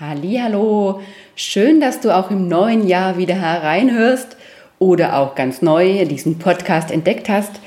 Hallo, 0.00 1.02
schön, 1.36 1.78
dass 1.78 2.00
du 2.00 2.16
auch 2.16 2.30
im 2.30 2.48
neuen 2.48 2.88
Jahr 2.88 3.18
wieder 3.18 3.34
hereinhörst 3.34 4.38
oder 4.78 5.18
auch 5.18 5.34
ganz 5.34 5.60
neu 5.60 6.06
diesen 6.06 6.38
Podcast 6.38 6.90
entdeckt 6.90 7.28
hast. 7.28 7.60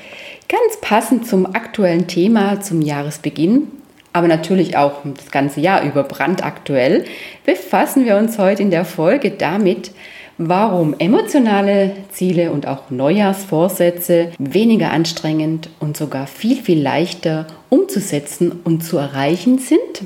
Ganz 0.48 0.80
passend 0.80 1.28
zum 1.28 1.46
aktuellen 1.46 2.08
Thema 2.08 2.60
zum 2.60 2.82
Jahresbeginn, 2.82 3.68
aber 4.12 4.26
natürlich 4.26 4.76
auch 4.76 5.02
das 5.16 5.30
ganze 5.30 5.60
Jahr 5.60 5.84
über 5.84 6.02
brandaktuell, 6.02 7.04
befassen 7.44 8.06
wir 8.06 8.16
uns 8.16 8.38
heute 8.38 8.62
in 8.62 8.72
der 8.72 8.84
Folge 8.84 9.30
damit, 9.30 9.92
warum 10.36 10.96
emotionale 10.98 11.92
Ziele 12.10 12.50
und 12.50 12.66
auch 12.66 12.90
Neujahrsvorsätze 12.90 14.32
weniger 14.40 14.90
anstrengend 14.90 15.70
und 15.78 15.96
sogar 15.96 16.26
viel, 16.26 16.56
viel 16.56 16.82
leichter 16.82 17.46
umzusetzen 17.70 18.50
und 18.64 18.82
zu 18.82 18.98
erreichen 18.98 19.60
sind 19.60 20.02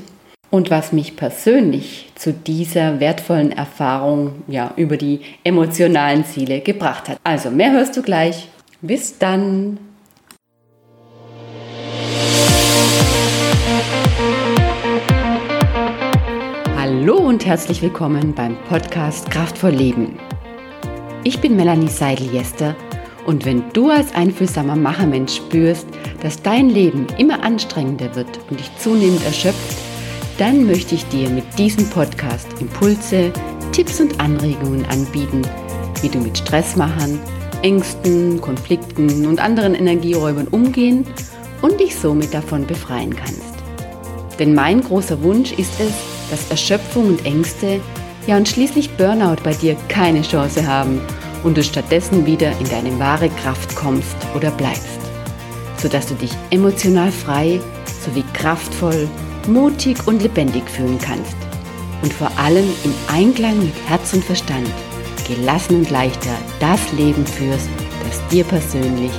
und 0.51 0.69
was 0.69 0.91
mich 0.91 1.15
persönlich 1.15 2.11
zu 2.15 2.33
dieser 2.33 2.99
wertvollen 2.99 3.51
Erfahrung 3.51 4.43
ja, 4.47 4.73
über 4.75 4.97
die 4.97 5.21
emotionalen 5.43 6.25
Ziele 6.25 6.59
gebracht 6.59 7.09
hat. 7.09 7.17
Also 7.23 7.49
mehr 7.49 7.71
hörst 7.71 7.97
du 7.97 8.03
gleich. 8.03 8.49
Bis 8.81 9.17
dann. 9.17 9.79
Hallo 16.77 17.15
und 17.15 17.45
herzlich 17.45 17.81
willkommen 17.81 18.35
beim 18.35 18.57
Podcast 18.67 19.31
Kraftvoll 19.31 19.71
Leben. 19.71 20.19
Ich 21.23 21.39
bin 21.39 21.55
Melanie 21.55 21.87
Seidel-Jester 21.87 22.75
und 23.25 23.45
wenn 23.45 23.63
du 23.71 23.89
als 23.89 24.13
einfühlsamer 24.13 24.75
Machermensch 24.75 25.37
spürst, 25.37 25.87
dass 26.21 26.41
dein 26.41 26.69
Leben 26.69 27.07
immer 27.17 27.43
anstrengender 27.43 28.13
wird 28.15 28.39
und 28.49 28.59
dich 28.59 28.69
zunehmend 28.77 29.23
erschöpft, 29.23 29.90
dann 30.41 30.65
möchte 30.65 30.95
ich 30.95 31.05
dir 31.09 31.29
mit 31.29 31.43
diesem 31.59 31.87
Podcast 31.91 32.47
Impulse, 32.59 33.31
Tipps 33.73 33.99
und 33.99 34.19
Anregungen 34.19 34.83
anbieten, 34.85 35.43
wie 36.01 36.09
du 36.09 36.17
mit 36.17 36.35
Stressmachern, 36.35 37.19
Ängsten, 37.61 38.41
Konflikten 38.41 39.27
und 39.27 39.39
anderen 39.39 39.75
Energieräubern 39.75 40.47
umgehen 40.47 41.05
und 41.61 41.79
dich 41.79 41.95
somit 41.95 42.33
davon 42.33 42.65
befreien 42.65 43.15
kannst. 43.15 43.53
Denn 44.39 44.55
mein 44.55 44.81
großer 44.81 45.21
Wunsch 45.21 45.51
ist 45.51 45.79
es, 45.79 45.93
dass 46.31 46.49
Erschöpfung 46.49 47.09
und 47.09 47.23
Ängste, 47.23 47.79
ja 48.25 48.35
und 48.35 48.49
schließlich 48.49 48.89
Burnout 48.97 49.43
bei 49.43 49.53
dir 49.53 49.75
keine 49.89 50.23
Chance 50.23 50.65
haben 50.65 50.99
und 51.43 51.55
du 51.55 51.61
stattdessen 51.61 52.25
wieder 52.25 52.51
in 52.59 52.67
deine 52.67 52.97
wahre 52.97 53.29
Kraft 53.29 53.75
kommst 53.75 54.15
oder 54.35 54.49
bleibst, 54.49 55.01
sodass 55.77 56.07
du 56.07 56.15
dich 56.15 56.31
emotional 56.49 57.11
frei 57.11 57.59
sowie 58.03 58.23
kraftvoll 58.33 59.07
mutig 59.47 60.07
und 60.07 60.21
lebendig 60.21 60.69
fühlen 60.69 60.97
kannst. 60.99 61.35
Und 62.01 62.13
vor 62.13 62.31
allem 62.37 62.65
im 62.83 62.93
Einklang 63.07 63.59
mit 63.59 63.73
Herz 63.87 64.13
und 64.13 64.23
Verstand, 64.23 64.67
gelassen 65.27 65.77
und 65.77 65.89
leichter 65.89 66.35
das 66.59 66.91
Leben 66.93 67.25
führst, 67.25 67.69
das 68.05 68.27
dir 68.29 68.43
persönlich 68.43 69.11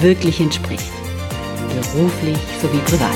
wirklich 0.00 0.40
entspricht. 0.40 0.90
Beruflich 1.68 2.38
sowie 2.60 2.78
privat. 2.86 3.10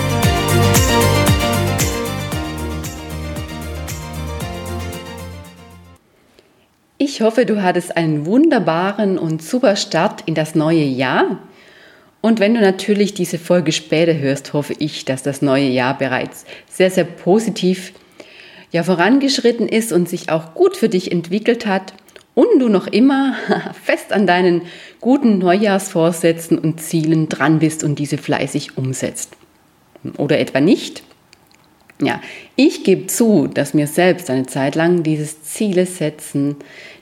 Ich 6.98 7.20
hoffe, 7.20 7.46
du 7.46 7.62
hattest 7.62 7.96
einen 7.96 8.26
wunderbaren 8.26 9.18
und 9.18 9.42
super 9.42 9.76
Start 9.76 10.22
in 10.26 10.34
das 10.34 10.54
neue 10.54 10.84
Jahr 10.84 11.38
und 12.24 12.40
wenn 12.40 12.54
du 12.54 12.62
natürlich 12.62 13.12
diese 13.12 13.38
Folge 13.38 13.70
später 13.70 14.16
hörst, 14.16 14.54
hoffe 14.54 14.74
ich, 14.78 15.04
dass 15.04 15.22
das 15.22 15.42
neue 15.42 15.68
Jahr 15.68 15.98
bereits 15.98 16.46
sehr, 16.70 16.90
sehr 16.90 17.04
positiv 17.04 17.92
ja, 18.72 18.82
vorangeschritten 18.82 19.68
ist 19.68 19.92
und 19.92 20.08
sich 20.08 20.30
auch 20.30 20.54
gut 20.54 20.74
für 20.74 20.88
dich 20.88 21.12
entwickelt 21.12 21.66
hat 21.66 21.92
und 22.34 22.46
du 22.60 22.70
noch 22.70 22.86
immer 22.86 23.34
fest 23.84 24.10
an 24.10 24.26
deinen 24.26 24.62
guten 25.02 25.36
Neujahrsvorsätzen 25.36 26.58
und 26.58 26.80
Zielen 26.80 27.28
dran 27.28 27.58
bist 27.58 27.84
und 27.84 27.98
diese 27.98 28.16
fleißig 28.16 28.78
umsetzt. 28.78 29.36
Oder 30.16 30.38
etwa 30.38 30.62
nicht? 30.62 31.02
Ja, 32.00 32.20
ich 32.56 32.82
gebe 32.82 33.06
zu, 33.06 33.46
dass 33.46 33.72
mir 33.72 33.86
selbst 33.86 34.28
eine 34.28 34.46
Zeit 34.46 34.74
lang 34.74 35.04
dieses 35.04 35.42
Ziele 35.42 35.86
setzen, 35.86 36.56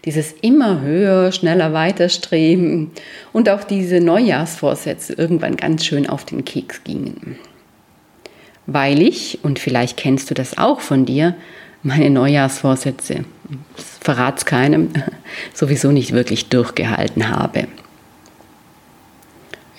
dieses 0.04 0.32
immer 0.42 0.82
höher, 0.82 1.32
schneller 1.32 1.72
weiterstreben 1.72 2.91
und 3.32 3.48
auch 3.48 3.64
diese 3.64 4.00
Neujahrsvorsätze 4.00 5.14
irgendwann 5.14 5.56
ganz 5.56 5.86
schön 5.86 6.08
auf 6.08 6.26
den 6.26 6.44
Keks 6.44 6.84
gingen. 6.84 7.38
Weil 8.66 9.00
ich, 9.00 9.38
und 9.42 9.58
vielleicht 9.58 9.97
kennst 9.97 10.30
du 10.30 10.34
das 10.34 10.58
auch 10.58 10.80
von 10.80 11.06
dir, 11.06 11.34
meine 11.82 12.10
Neujahrsvorsätze, 12.10 13.24
verrat's 14.00 14.44
keinem, 14.44 14.91
sowieso 15.54 15.91
nicht 15.91 16.12
wirklich 16.12 16.48
durchgehalten 16.48 17.30
habe. 17.30 17.66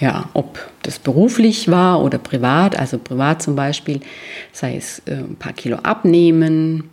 Ja, 0.03 0.27
ob 0.33 0.59
das 0.81 0.99
beruflich 0.99 1.71
war 1.71 2.03
oder 2.03 2.17
privat, 2.17 2.77
also 2.77 2.97
privat 2.97 3.41
zum 3.41 3.55
Beispiel, 3.55 4.01
sei 4.51 4.75
es 4.75 5.01
äh, 5.05 5.13
ein 5.13 5.37
paar 5.37 5.53
Kilo 5.53 5.77
abnehmen, 5.77 6.89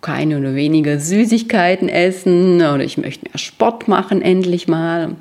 keine 0.00 0.38
oder 0.38 0.54
weniger 0.54 1.00
Süßigkeiten 1.00 1.88
essen 1.88 2.58
oder 2.58 2.84
ich 2.84 2.96
möchte 2.96 3.24
mehr 3.24 3.38
Sport 3.38 3.88
machen 3.88 4.22
endlich 4.22 4.68
mal. 4.68 5.16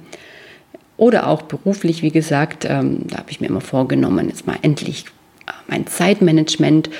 Oder 0.95 1.27
auch 1.27 1.41
beruflich, 1.41 2.03
wie 2.03 2.11
gesagt, 2.11 2.65
ähm, 2.69 3.07
da 3.07 3.17
habe 3.17 3.31
ich 3.31 3.41
mir 3.41 3.47
immer 3.47 3.61
vorgenommen, 3.61 4.29
jetzt 4.29 4.45
mal 4.45 4.59
endlich 4.61 5.05
äh, 5.47 5.53
mein 5.67 5.87
Zeitmanagement 5.87 6.91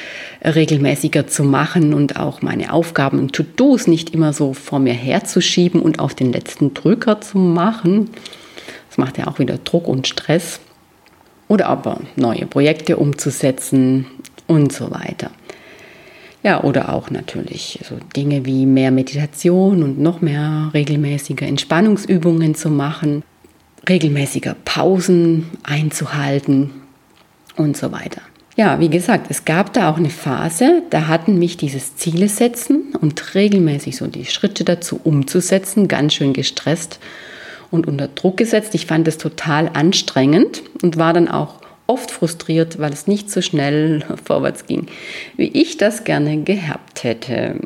regelmäßiger 0.43 1.27
zu 1.27 1.43
machen 1.43 1.93
und 1.93 2.19
auch 2.19 2.41
meine 2.41 2.73
Aufgaben 2.73 3.19
und 3.19 3.33
To-Dos 3.33 3.85
nicht 3.85 4.15
immer 4.15 4.33
so 4.33 4.53
vor 4.55 4.79
mir 4.79 4.95
herzuschieben 4.95 5.79
und 5.79 5.99
auf 5.99 6.15
den 6.15 6.33
letzten 6.33 6.73
Drücker 6.73 7.21
zu 7.21 7.37
machen. 7.37 8.09
Das 8.93 8.99
macht 8.99 9.17
ja 9.17 9.25
auch 9.25 9.39
wieder 9.39 9.57
Druck 9.57 9.87
und 9.87 10.07
Stress. 10.07 10.59
Oder 11.47 11.65
aber 11.65 12.01
neue 12.15 12.45
Projekte 12.45 12.97
umzusetzen 12.97 14.05
und 14.45 14.71
so 14.71 14.91
weiter. 14.91 15.31
Ja, 16.43 16.63
oder 16.63 16.93
auch 16.93 17.09
natürlich 17.09 17.79
so 17.89 17.95
Dinge 18.15 18.45
wie 18.45 18.67
mehr 18.67 18.91
Meditation 18.91 19.81
und 19.81 19.99
noch 19.99 20.21
mehr 20.21 20.69
regelmäßige 20.75 21.41
Entspannungsübungen 21.41 22.53
zu 22.53 22.69
machen, 22.69 23.23
regelmäßiger 23.89 24.55
Pausen 24.63 25.49
einzuhalten 25.63 26.69
und 27.55 27.75
so 27.75 27.91
weiter. 27.91 28.21
Ja, 28.57 28.79
wie 28.79 28.89
gesagt, 28.89 29.25
es 29.31 29.43
gab 29.43 29.73
da 29.73 29.89
auch 29.89 29.97
eine 29.97 30.11
Phase, 30.11 30.83
da 30.91 31.07
hatten 31.07 31.39
mich 31.39 31.57
dieses 31.57 31.95
Ziele 31.95 32.29
setzen 32.29 32.93
und 33.01 33.33
regelmäßig 33.33 33.97
so 33.97 34.05
die 34.05 34.25
Schritte 34.25 34.63
dazu 34.63 34.99
umzusetzen 35.03 35.87
ganz 35.87 36.13
schön 36.13 36.33
gestresst 36.33 36.99
und 37.73 37.87
unter 37.87 38.07
Druck 38.07 38.37
gesetzt. 38.37 38.75
Ich 38.75 38.85
fand 38.85 39.07
es 39.07 39.17
total 39.17 39.71
anstrengend 39.73 40.61
und 40.83 40.97
war 40.97 41.11
dann 41.11 41.27
auch 41.27 41.55
oft 41.87 42.11
frustriert, 42.11 42.77
weil 42.77 42.93
es 42.93 43.07
nicht 43.07 43.31
so 43.31 43.41
schnell 43.41 44.05
vorwärts 44.23 44.67
ging, 44.67 44.85
wie 45.35 45.47
ich 45.47 45.77
das 45.77 46.03
gerne 46.03 46.43
gehabt 46.43 47.03
hätte. 47.03 47.59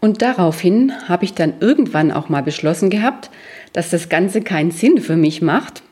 Und 0.00 0.22
daraufhin 0.22 0.92
habe 1.08 1.24
ich 1.24 1.34
dann 1.34 1.54
irgendwann 1.58 2.12
auch 2.12 2.28
mal 2.28 2.44
beschlossen 2.44 2.90
gehabt, 2.90 3.30
dass 3.72 3.90
das 3.90 4.08
Ganze 4.08 4.40
keinen 4.40 4.70
Sinn 4.70 4.98
für 4.98 5.16
mich 5.16 5.42
macht, 5.42 5.82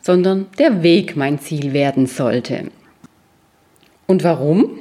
sondern 0.00 0.46
der 0.58 0.82
Weg 0.82 1.14
mein 1.14 1.38
Ziel 1.38 1.74
werden 1.74 2.06
sollte. 2.06 2.70
Und 4.06 4.24
warum? 4.24 4.78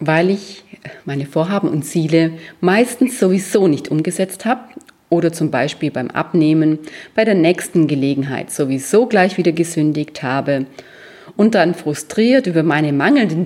Weil 0.00 0.30
ich 0.30 0.64
meine 1.04 1.26
Vorhaben 1.26 1.68
und 1.68 1.84
Ziele 1.84 2.32
meistens 2.60 3.20
sowieso 3.20 3.68
nicht 3.68 3.88
umgesetzt 3.88 4.44
habe 4.44 4.62
oder 5.14 5.32
zum 5.32 5.50
Beispiel 5.50 5.90
beim 5.90 6.10
Abnehmen 6.10 6.78
bei 7.14 7.24
der 7.24 7.34
nächsten 7.34 7.86
Gelegenheit 7.86 8.50
sowieso 8.50 9.06
gleich 9.06 9.38
wieder 9.38 9.52
gesündigt 9.52 10.22
habe 10.22 10.66
und 11.36 11.54
dann 11.54 11.74
frustriert 11.74 12.46
über 12.46 12.62
meine 12.62 12.92
mangelnde 12.92 13.36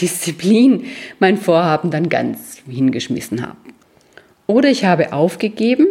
Disziplin 0.00 0.84
mein 1.18 1.36
Vorhaben 1.36 1.90
dann 1.90 2.08
ganz 2.08 2.62
hingeschmissen 2.68 3.42
habe. 3.42 3.56
Oder 4.46 4.70
ich 4.70 4.84
habe 4.84 5.12
aufgegeben, 5.12 5.86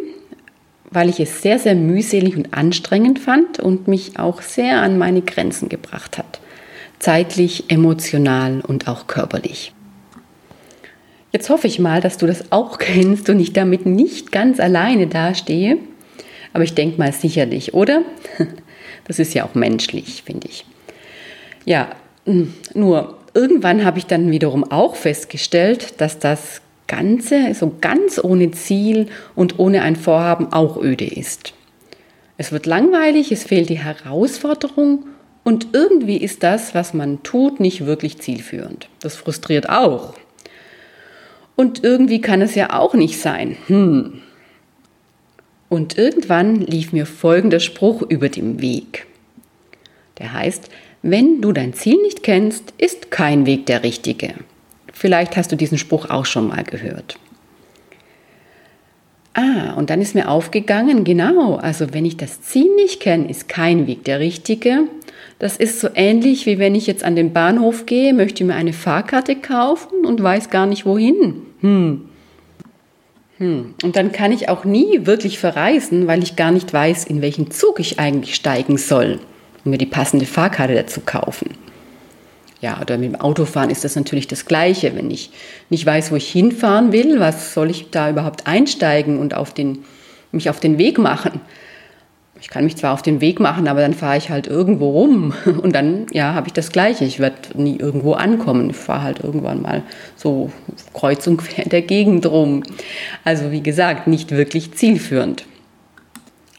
weil 0.89 1.09
ich 1.09 1.19
es 1.19 1.41
sehr, 1.41 1.59
sehr 1.59 1.75
mühselig 1.75 2.37
und 2.37 2.53
anstrengend 2.53 3.19
fand 3.19 3.59
und 3.59 3.87
mich 3.87 4.17
auch 4.17 4.41
sehr 4.41 4.81
an 4.81 4.97
meine 4.97 5.21
Grenzen 5.21 5.69
gebracht 5.69 6.17
hat. 6.17 6.39
Zeitlich, 6.99 7.65
emotional 7.69 8.61
und 8.61 8.87
auch 8.87 9.07
körperlich. 9.07 9.74
Jetzt 11.31 11.49
hoffe 11.49 11.67
ich 11.67 11.79
mal, 11.79 12.01
dass 12.01 12.17
du 12.17 12.27
das 12.27 12.51
auch 12.51 12.77
kennst 12.79 13.29
und 13.29 13.39
ich 13.39 13.53
damit 13.53 13.85
nicht 13.85 14.31
ganz 14.31 14.59
alleine 14.59 15.07
dastehe. 15.07 15.77
Aber 16.53 16.63
ich 16.63 16.73
denke 16.73 16.97
mal 16.97 17.11
sicherlich, 17.11 17.73
oder? 17.73 18.03
Das 19.07 19.19
ist 19.19 19.35
ja 19.35 19.45
auch 19.45 19.53
menschlich, 19.53 20.23
finde 20.25 20.47
ich. 20.47 20.65
Ja, 21.63 21.89
hm, 22.25 22.55
nur 22.73 23.19
irgendwann 23.35 23.85
habe 23.85 23.99
ich 23.99 24.07
dann 24.07 24.31
wiederum 24.31 24.63
auch 24.63 24.95
festgestellt, 24.95 26.01
dass 26.01 26.17
das 26.17 26.61
Ganze 26.87 27.53
so 27.53 27.71
ganz 27.81 28.19
ohne 28.23 28.51
Ziel 28.51 29.07
und 29.35 29.59
ohne 29.59 29.81
ein 29.81 29.95
Vorhaben 29.95 30.51
auch 30.53 30.81
öde 30.81 31.05
ist. 31.05 31.53
Es 32.37 32.51
wird 32.51 32.65
langweilig, 32.65 33.31
es 33.31 33.43
fehlt 33.43 33.69
die 33.69 33.79
Herausforderung 33.79 35.05
und 35.43 35.67
irgendwie 35.73 36.17
ist 36.17 36.43
das, 36.43 36.75
was 36.75 36.93
man 36.93 37.23
tut, 37.23 37.59
nicht 37.59 37.85
wirklich 37.85 38.19
zielführend. 38.19 38.89
Das 38.99 39.15
frustriert 39.15 39.69
auch. 39.69 40.13
Und 41.55 41.83
irgendwie 41.83 42.21
kann 42.21 42.41
es 42.41 42.55
ja 42.55 42.77
auch 42.77 42.93
nicht 42.93 43.19
sein. 43.19 43.57
Hm. 43.67 44.21
Und 45.69 45.97
irgendwann 45.97 46.61
lief 46.61 46.93
mir 46.93 47.05
folgender 47.05 47.59
Spruch 47.59 48.01
über 48.01 48.29
dem 48.29 48.61
Weg. 48.61 49.07
Der 50.19 50.33
heißt, 50.33 50.69
wenn 51.01 51.41
du 51.41 51.51
dein 51.51 51.73
Ziel 51.73 52.01
nicht 52.01 52.23
kennst, 52.23 52.73
ist 52.77 53.11
kein 53.11 53.45
Weg 53.45 53.65
der 53.65 53.83
richtige. 53.83 54.33
Vielleicht 54.93 55.37
hast 55.37 55.51
du 55.51 55.55
diesen 55.55 55.77
Spruch 55.77 56.09
auch 56.09 56.25
schon 56.25 56.47
mal 56.47 56.63
gehört. 56.63 57.19
Ah, 59.33 59.73
und 59.73 59.89
dann 59.89 60.01
ist 60.01 60.15
mir 60.15 60.29
aufgegangen, 60.29 61.03
genau, 61.03 61.55
also 61.55 61.93
wenn 61.93 62.05
ich 62.05 62.15
das 62.15 62.41
Ziel 62.41 62.73
nicht 62.75 63.01
kenne, 63.01 63.29
ist 63.29 63.49
kein 63.49 63.85
Weg 63.85 64.05
der 64.05 64.21
richtige. 64.21 64.87
Das 65.39 65.57
ist 65.57 65.81
so 65.81 65.89
ähnlich 65.93 66.45
wie 66.45 66.57
wenn 66.57 66.73
ich 66.73 66.87
jetzt 66.87 67.03
an 67.03 67.17
den 67.17 67.33
Bahnhof 67.33 67.85
gehe, 67.85 68.13
möchte 68.13 68.45
mir 68.45 68.55
eine 68.55 68.71
Fahrkarte 68.71 69.35
kaufen 69.35 70.05
und 70.05 70.23
weiß 70.23 70.49
gar 70.49 70.65
nicht 70.65 70.85
wohin. 70.85 71.44
Hm. 71.65 72.01
Hm. 73.39 73.73
Und 73.83 73.95
dann 73.95 74.11
kann 74.11 74.31
ich 74.31 74.49
auch 74.49 74.65
nie 74.65 75.07
wirklich 75.07 75.39
verreisen, 75.39 76.05
weil 76.05 76.21
ich 76.21 76.35
gar 76.35 76.51
nicht 76.51 76.71
weiß, 76.71 77.05
in 77.05 77.23
welchen 77.23 77.49
Zug 77.49 77.79
ich 77.79 77.99
eigentlich 77.99 78.35
steigen 78.35 78.77
soll, 78.77 79.19
um 79.65 79.71
mir 79.71 79.79
die 79.79 79.87
passende 79.87 80.27
Fahrkarte 80.27 80.75
dazu 80.75 81.01
kaufen. 81.01 81.49
Ja, 82.61 82.79
oder 82.79 82.97
mit 82.97 83.13
dem 83.13 83.19
Autofahren 83.19 83.71
ist 83.71 83.83
das 83.83 83.95
natürlich 83.95 84.27
das 84.27 84.45
Gleiche. 84.45 84.95
Wenn 84.95 85.09
ich 85.09 85.31
nicht 85.69 85.85
weiß, 85.85 86.11
wo 86.11 86.15
ich 86.15 86.31
hinfahren 86.31 86.91
will, 86.91 87.19
was 87.19 87.55
soll 87.55 87.71
ich 87.71 87.89
da 87.89 88.11
überhaupt 88.11 88.45
einsteigen 88.45 89.17
und 89.17 89.33
auf 89.33 89.51
den, 89.51 89.83
mich 90.31 90.51
auf 90.51 90.59
den 90.59 90.77
Weg 90.77 90.99
machen? 90.99 91.41
Ich 92.41 92.49
kann 92.49 92.65
mich 92.65 92.75
zwar 92.75 92.93
auf 92.93 93.01
den 93.01 93.21
Weg 93.21 93.39
machen, 93.39 93.67
aber 93.67 93.81
dann 93.81 93.93
fahre 93.93 94.17
ich 94.17 94.29
halt 94.29 94.47
irgendwo 94.47 94.91
rum 94.91 95.33
und 95.61 95.73
dann 95.73 96.05
ja, 96.11 96.33
habe 96.33 96.47
ich 96.47 96.53
das 96.53 96.71
Gleiche. 96.71 97.05
Ich 97.05 97.19
werde 97.19 97.37
nie 97.55 97.77
irgendwo 97.77 98.13
ankommen. 98.13 98.69
Ich 98.69 98.75
fahre 98.75 99.03
halt 99.03 99.23
irgendwann 99.23 99.61
mal 99.61 99.83
so 100.15 100.51
kreuz 100.93 101.25
und 101.27 101.37
quer 101.37 101.63
in 101.63 101.69
der 101.69 101.81
Gegend 101.81 102.25
rum. 102.25 102.63
Also 103.23 103.51
wie 103.51 103.61
gesagt, 103.61 104.07
nicht 104.07 104.31
wirklich 104.31 104.73
zielführend. 104.73 105.45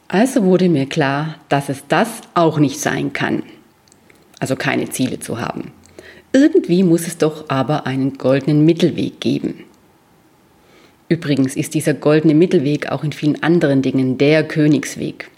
Also 0.09 0.45
wurde 0.45 0.69
mir 0.69 0.87
klar, 0.87 1.37
dass 1.49 1.69
es 1.69 1.85
das 1.89 2.09
auch 2.35 2.59
nicht 2.59 2.81
sein 2.81 3.13
kann. 3.13 3.43
Also 4.39 4.57
keine 4.57 4.89
Ziele 4.89 5.19
zu 5.19 5.41
haben. 5.41 5.73
Irgendwie 6.33 6.83
muss 6.83 7.07
es 7.07 7.19
doch 7.19 7.49
aber 7.49 7.87
einen 7.87 8.19
goldenen 8.19 8.65
Mittelweg 8.65 9.21
geben. 9.21 9.65
Übrigens 11.09 11.57
ist 11.57 11.75
dieser 11.75 11.95
goldene 11.95 12.35
Mittelweg 12.35 12.91
auch 12.91 13.05
in 13.05 13.13
vielen 13.13 13.43
anderen 13.43 13.83
Dingen 13.83 14.19
der 14.19 14.43
Königsweg. 14.47 15.31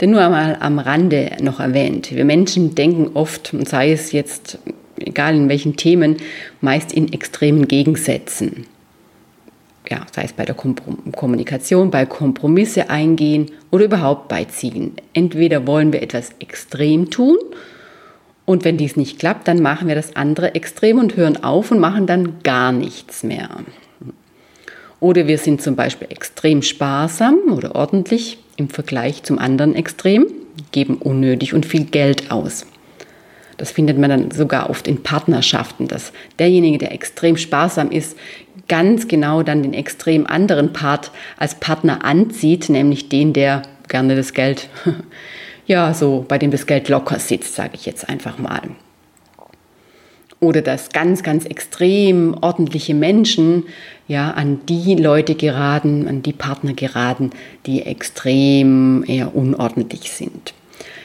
Denn 0.00 0.10
nur 0.10 0.22
einmal 0.22 0.56
am 0.60 0.78
Rande 0.78 1.32
noch 1.42 1.60
erwähnt, 1.60 2.14
wir 2.14 2.24
Menschen 2.24 2.74
denken 2.74 3.10
oft, 3.14 3.54
sei 3.66 3.92
es 3.92 4.12
jetzt 4.12 4.58
egal 4.98 5.34
in 5.34 5.48
welchen 5.48 5.76
Themen, 5.76 6.16
meist 6.60 6.92
in 6.92 7.12
extremen 7.12 7.68
Gegensätzen. 7.68 8.66
Ja, 9.88 10.06
sei 10.12 10.22
es 10.22 10.32
bei 10.32 10.44
der 10.44 10.54
Kommunikation, 10.54 11.90
bei 11.90 12.06
Kompromisse 12.06 12.90
eingehen 12.90 13.50
oder 13.70 13.86
überhaupt 13.86 14.28
bei 14.28 14.44
Zielen. 14.44 14.92
Entweder 15.14 15.66
wollen 15.66 15.92
wir 15.92 16.02
etwas 16.02 16.30
extrem 16.38 17.10
tun 17.10 17.38
und 18.44 18.64
wenn 18.64 18.76
dies 18.76 18.96
nicht 18.96 19.18
klappt, 19.18 19.48
dann 19.48 19.60
machen 19.60 19.88
wir 19.88 19.94
das 19.94 20.16
andere 20.16 20.54
Extrem 20.54 20.98
und 20.98 21.16
hören 21.16 21.42
auf 21.42 21.70
und 21.70 21.80
machen 21.80 22.06
dann 22.06 22.40
gar 22.42 22.72
nichts 22.72 23.22
mehr. 23.22 23.48
Oder 25.00 25.26
wir 25.26 25.38
sind 25.38 25.62
zum 25.62 25.76
Beispiel 25.76 26.08
extrem 26.10 26.62
sparsam 26.62 27.38
oder 27.50 27.74
ordentlich 27.74 28.38
im 28.56 28.68
Vergleich 28.68 29.22
zum 29.22 29.38
anderen 29.38 29.74
Extrem, 29.74 30.26
geben 30.72 30.96
unnötig 30.96 31.54
und 31.54 31.64
viel 31.64 31.84
Geld 31.84 32.30
aus. 32.30 32.66
Das 33.56 33.70
findet 33.70 33.98
man 33.98 34.10
dann 34.10 34.30
sogar 34.30 34.70
oft 34.70 34.86
in 34.86 35.02
Partnerschaften, 35.02 35.88
dass 35.88 36.12
derjenige, 36.38 36.78
der 36.78 36.92
extrem 36.92 37.36
sparsam 37.36 37.90
ist, 37.90 38.16
ganz 38.68 39.08
genau 39.08 39.42
dann 39.42 39.62
den 39.62 39.74
extrem 39.74 40.26
anderen 40.26 40.72
Part 40.72 41.10
als 41.38 41.56
Partner 41.56 42.04
anzieht, 42.04 42.68
nämlich 42.68 43.08
den, 43.08 43.32
der 43.32 43.62
gerne 43.88 44.16
das 44.16 44.32
Geld 44.32 44.68
ja, 45.66 45.92
so 45.94 46.24
bei 46.26 46.38
dem 46.38 46.50
das 46.50 46.66
Geld 46.66 46.88
locker 46.88 47.18
sitzt, 47.18 47.54
sage 47.54 47.72
ich 47.74 47.86
jetzt 47.86 48.08
einfach 48.08 48.38
mal. 48.38 48.62
Oder 50.40 50.62
dass 50.62 50.88
ganz, 50.90 51.22
ganz 51.22 51.44
extrem 51.44 52.34
ordentliche 52.40 52.94
Menschen 52.94 53.64
ja 54.08 54.30
an 54.30 54.60
die 54.68 54.94
Leute 54.94 55.34
geraten, 55.34 56.08
an 56.08 56.22
die 56.22 56.32
Partner 56.32 56.72
geraten, 56.72 57.30
die 57.66 57.82
extrem 57.82 59.04
eher 59.06 59.36
unordentlich 59.36 60.10
sind. 60.10 60.54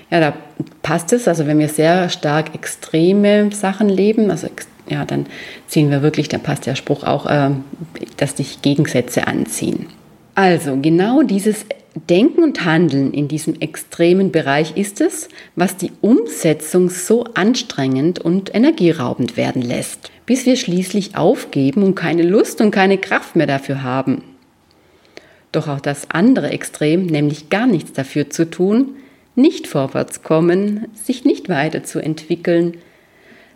Ja, 0.10 0.20
da 0.20 0.34
passt 0.82 1.12
es. 1.14 1.28
Also 1.28 1.48
wenn 1.48 1.60
wir 1.60 1.68
sehr 1.68 2.10
stark 2.10 2.56
extreme 2.56 3.52
Sachen 3.52 3.90
leben, 3.90 4.32
also 4.32 4.48
ja, 4.88 5.04
dann 5.04 5.26
ziehen 5.68 5.90
wir 5.90 6.02
wirklich, 6.02 6.30
da 6.30 6.38
passt 6.38 6.66
der 6.66 6.76
Spruch 6.76 7.04
auch, 7.04 7.26
äh, 7.26 7.52
dass 8.18 8.38
sich 8.38 8.62
Gegensätze 8.62 9.28
anziehen. 9.28 9.88
Also 10.36 10.78
genau 10.82 11.24
dieses 11.24 11.66
Denken 12.10 12.44
und 12.44 12.66
Handeln 12.66 13.14
in 13.14 13.30
diesem 13.30 13.62
extremen 13.62 14.34
Bereich 14.34 14.76
ist 14.76 15.00
es, 15.00 15.30
was 15.56 15.78
die 15.78 15.94
Umsetzung 16.02 16.90
so 16.90 17.24
anstrengend 17.36 18.20
und 18.20 18.54
energieraubend 18.54 19.38
werden 19.38 19.62
lässt, 19.62 20.12
bis 20.26 20.46
wir 20.46 20.58
schließlich 20.58 21.16
aufgeben 21.16 21.84
und 21.84 21.96
keine 21.96 22.24
Lust 22.24 22.60
und 22.60 22.72
keine 22.72 22.98
Kraft 22.98 23.38
mehr 23.38 23.48
dafür 23.48 23.82
haben. 23.82 24.24
Doch 25.54 25.70
auch 25.70 25.80
das 25.80 26.12
andere 26.12 26.50
Extrem, 26.50 27.06
nämlich 27.06 27.50
gar 27.50 27.66
nichts 27.66 27.94
dafür 27.94 28.30
zu 28.30 28.50
tun, 28.50 28.98
nicht 29.36 29.68
vorwärts 29.68 30.22
kommen, 30.22 30.88
sich 30.96 31.24
nicht 31.24 31.48
weiterzuentwickeln, 31.48 32.76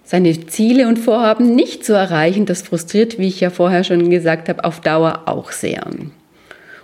seine 0.05 0.47
Ziele 0.47 0.87
und 0.87 0.97
Vorhaben 0.97 1.55
nicht 1.55 1.83
zu 1.83 1.91
erreichen, 1.91 2.45
das 2.45 2.61
frustriert, 2.61 3.19
wie 3.19 3.27
ich 3.27 3.41
ja 3.41 3.49
vorher 3.49 3.83
schon 3.83 4.09
gesagt 4.09 4.47
habe, 4.47 4.63
auf 4.63 4.79
Dauer 4.79 5.23
auch 5.25 5.51
sehr. 5.51 5.85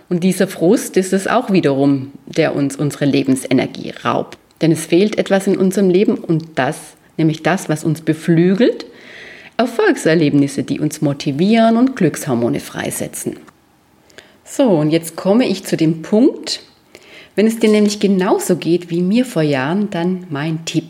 Und 0.08 0.22
dieser 0.22 0.46
Frust 0.46 0.96
ist 0.96 1.12
es 1.12 1.26
auch 1.26 1.50
wiederum, 1.50 2.12
der 2.26 2.54
uns 2.54 2.76
unsere 2.76 3.04
Lebensenergie 3.04 3.92
raubt. 4.04 4.38
Denn 4.60 4.72
es 4.72 4.86
fehlt 4.86 5.18
etwas 5.18 5.46
in 5.46 5.56
unserem 5.56 5.90
Leben 5.90 6.14
und 6.16 6.50
das, 6.54 6.78
nämlich 7.16 7.42
das, 7.42 7.68
was 7.68 7.84
uns 7.84 8.00
beflügelt, 8.00 8.86
Erfolgserlebnisse, 9.56 10.62
die 10.62 10.80
uns 10.80 11.00
motivieren 11.00 11.76
und 11.76 11.96
Glückshormone 11.96 12.60
freisetzen. 12.60 13.38
So, 14.44 14.68
und 14.68 14.90
jetzt 14.90 15.16
komme 15.16 15.46
ich 15.46 15.64
zu 15.64 15.76
dem 15.76 16.02
Punkt, 16.02 16.60
wenn 17.34 17.46
es 17.46 17.58
dir 17.58 17.70
nämlich 17.70 18.00
genauso 18.00 18.56
geht 18.56 18.90
wie 18.90 19.02
mir 19.02 19.24
vor 19.24 19.42
Jahren, 19.42 19.90
dann 19.90 20.26
mein 20.30 20.64
Tipp. 20.64 20.84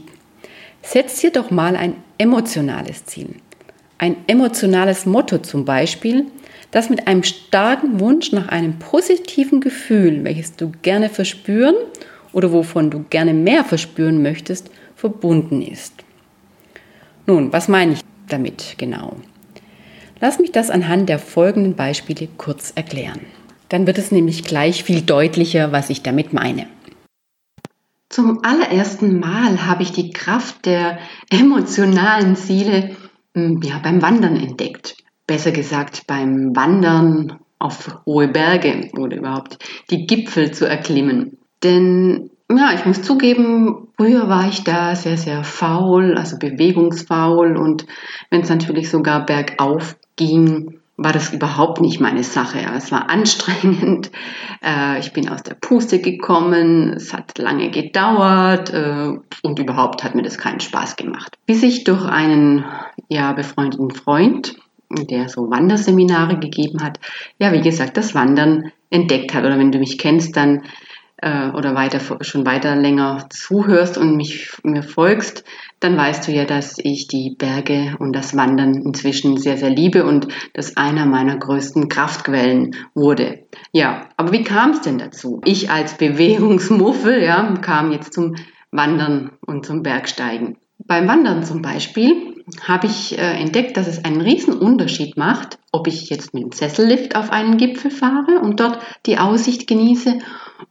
Setz 0.82 1.20
dir 1.20 1.32
doch 1.32 1.50
mal 1.50 1.74
ein 1.74 1.94
emotionales 2.18 3.06
Ziel. 3.06 3.34
Ein 3.98 4.16
emotionales 4.26 5.06
Motto 5.06 5.38
zum 5.38 5.64
Beispiel, 5.64 6.26
das 6.70 6.90
mit 6.90 7.06
einem 7.06 7.22
starken 7.22 8.00
Wunsch 8.00 8.32
nach 8.32 8.48
einem 8.48 8.78
positiven 8.78 9.60
Gefühl, 9.60 10.24
welches 10.24 10.56
du 10.56 10.72
gerne 10.82 11.08
verspüren 11.08 11.74
oder 12.32 12.52
wovon 12.52 12.90
du 12.90 13.04
gerne 13.08 13.34
mehr 13.34 13.64
verspüren 13.64 14.22
möchtest, 14.22 14.70
verbunden 14.94 15.62
ist. 15.62 15.94
Nun, 17.26 17.52
was 17.52 17.68
meine 17.68 17.94
ich 17.94 18.00
damit 18.28 18.74
genau? 18.78 19.16
Lass 20.20 20.38
mich 20.38 20.52
das 20.52 20.70
anhand 20.70 21.08
der 21.08 21.18
folgenden 21.18 21.76
Beispiele 21.76 22.28
kurz 22.36 22.72
erklären. 22.74 23.20
Dann 23.68 23.86
wird 23.86 23.98
es 23.98 24.12
nämlich 24.12 24.44
gleich 24.44 24.84
viel 24.84 25.02
deutlicher, 25.02 25.72
was 25.72 25.90
ich 25.90 26.02
damit 26.02 26.32
meine. 26.32 26.66
Zum 28.08 28.44
allerersten 28.44 29.18
Mal 29.18 29.66
habe 29.66 29.82
ich 29.82 29.92
die 29.92 30.10
Kraft 30.10 30.64
der 30.64 30.98
emotionalen 31.30 32.36
Ziele 32.36 32.96
hm, 33.34 33.60
ja, 33.62 33.78
beim 33.78 34.00
Wandern 34.00 34.36
entdeckt 34.36 34.96
besser 35.26 35.52
gesagt 35.52 36.06
beim 36.06 36.54
Wandern 36.54 37.38
auf 37.58 38.00
hohe 38.06 38.28
Berge 38.28 38.90
oder 38.96 39.16
überhaupt 39.16 39.58
die 39.90 40.06
Gipfel 40.06 40.52
zu 40.52 40.68
erklimmen. 40.68 41.38
Denn 41.62 42.30
ja, 42.50 42.72
ich 42.74 42.84
muss 42.84 43.02
zugeben, 43.02 43.88
früher 43.96 44.28
war 44.28 44.48
ich 44.48 44.62
da 44.62 44.94
sehr, 44.94 45.16
sehr 45.16 45.42
faul, 45.42 46.16
also 46.16 46.38
bewegungsfaul 46.38 47.56
und 47.56 47.86
wenn 48.30 48.42
es 48.42 48.48
natürlich 48.48 48.90
sogar 48.90 49.26
bergauf 49.26 49.96
ging, 50.16 50.80
war 50.96 51.12
das 51.12 51.32
überhaupt 51.32 51.80
nicht 51.80 52.00
meine 52.00 52.22
Sache. 52.22 52.58
Es 52.74 52.90
war 52.90 53.10
anstrengend. 53.10 54.10
Äh, 54.64 54.98
ich 55.00 55.12
bin 55.12 55.28
aus 55.28 55.42
der 55.42 55.54
Puste 55.54 56.00
gekommen. 56.00 56.94
Es 56.94 57.12
hat 57.12 57.36
lange 57.38 57.70
gedauert 57.70 58.72
äh, 58.72 59.12
und 59.42 59.58
überhaupt 59.58 60.04
hat 60.04 60.14
mir 60.14 60.22
das 60.22 60.38
keinen 60.38 60.60
Spaß 60.60 60.96
gemacht. 60.96 61.36
Bis 61.46 61.62
ich 61.62 61.84
durch 61.84 62.04
einen 62.06 62.64
ja 63.08 63.32
befreundeten 63.32 63.90
Freund 63.90 64.56
der 64.90 65.28
so 65.28 65.50
Wanderseminare 65.50 66.38
gegeben 66.38 66.82
hat, 66.82 67.00
ja, 67.38 67.52
wie 67.52 67.60
gesagt, 67.60 67.96
das 67.96 68.14
Wandern 68.14 68.72
entdeckt 68.90 69.34
hat. 69.34 69.44
Oder 69.44 69.58
wenn 69.58 69.72
du 69.72 69.78
mich 69.78 69.98
kennst, 69.98 70.36
dann 70.36 70.62
äh, 71.18 71.48
oder 71.50 71.74
weiter 71.74 72.00
schon 72.22 72.46
weiter 72.46 72.76
länger 72.76 73.26
zuhörst 73.30 73.98
und 73.98 74.16
mich 74.16 74.50
mir 74.62 74.82
folgst, 74.82 75.44
dann 75.80 75.96
weißt 75.96 76.28
du 76.28 76.32
ja, 76.32 76.44
dass 76.44 76.78
ich 76.78 77.08
die 77.08 77.34
Berge 77.36 77.96
und 77.98 78.12
das 78.12 78.36
Wandern 78.36 78.74
inzwischen 78.74 79.36
sehr, 79.36 79.56
sehr 79.56 79.70
liebe 79.70 80.04
und 80.04 80.28
das 80.52 80.76
einer 80.76 81.06
meiner 81.06 81.36
größten 81.36 81.88
Kraftquellen 81.88 82.76
wurde. 82.94 83.44
Ja, 83.72 84.08
aber 84.16 84.32
wie 84.32 84.44
kam 84.44 84.70
es 84.70 84.82
denn 84.82 84.98
dazu? 84.98 85.40
Ich 85.44 85.70
als 85.70 85.96
Bewegungsmuffel, 85.96 87.22
ja, 87.22 87.54
kam 87.60 87.92
jetzt 87.92 88.12
zum 88.12 88.36
Wandern 88.70 89.32
und 89.46 89.64
zum 89.64 89.82
Bergsteigen. 89.82 90.58
Beim 90.78 91.08
Wandern 91.08 91.42
zum 91.44 91.62
Beispiel 91.62 92.35
habe 92.62 92.86
ich 92.86 93.18
äh, 93.18 93.40
entdeckt, 93.40 93.76
dass 93.76 93.88
es 93.88 94.04
einen 94.04 94.20
riesen 94.20 94.54
Unterschied 94.54 95.16
macht, 95.16 95.58
ob 95.72 95.86
ich 95.86 96.08
jetzt 96.10 96.32
mit 96.32 96.44
dem 96.44 96.52
Sessellift 96.52 97.16
auf 97.16 97.30
einen 97.30 97.56
Gipfel 97.56 97.90
fahre 97.90 98.40
und 98.40 98.60
dort 98.60 98.78
die 99.06 99.18
Aussicht 99.18 99.66
genieße 99.66 100.18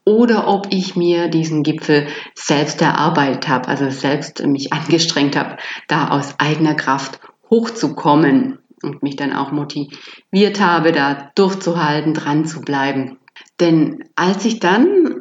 oder 0.06 0.48
ob 0.48 0.68
ich 0.72 0.96
mir 0.96 1.28
diesen 1.28 1.64
Gipfel 1.64 2.08
selbst 2.34 2.82
erarbeitet 2.82 3.48
habe, 3.48 3.68
also 3.68 3.90
selbst 3.90 4.46
mich 4.46 4.72
angestrengt 4.72 5.36
habe, 5.36 5.58
da 5.88 6.10
aus 6.10 6.36
eigener 6.40 6.76
Kraft 6.76 7.20
hochzukommen 7.50 8.60
und 8.82 9.04
mich 9.04 9.16
dann 9.16 9.34
auch 9.34 9.52
motiviert 9.52 10.60
habe, 10.60 10.92
da 10.92 11.32
durchzuhalten, 11.36 12.14
dran 12.14 12.46
zu 12.46 12.62
bleiben. 12.62 13.18
Denn 13.60 14.04
als 14.16 14.46
ich 14.46 14.60
dann 14.60 15.15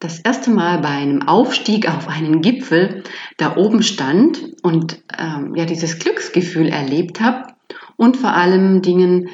das 0.00 0.18
erste 0.18 0.50
Mal 0.50 0.78
bei 0.78 0.88
einem 0.88 1.22
Aufstieg 1.22 1.88
auf 1.88 2.08
einen 2.08 2.40
Gipfel 2.40 3.04
da 3.36 3.56
oben 3.56 3.82
stand 3.82 4.56
und 4.62 5.02
ähm, 5.16 5.54
ja 5.54 5.66
dieses 5.66 5.98
Glücksgefühl 5.98 6.68
erlebt 6.68 7.20
habe 7.20 7.52
und 7.96 8.16
vor 8.16 8.32
allem 8.32 8.80
Dingen 8.80 9.28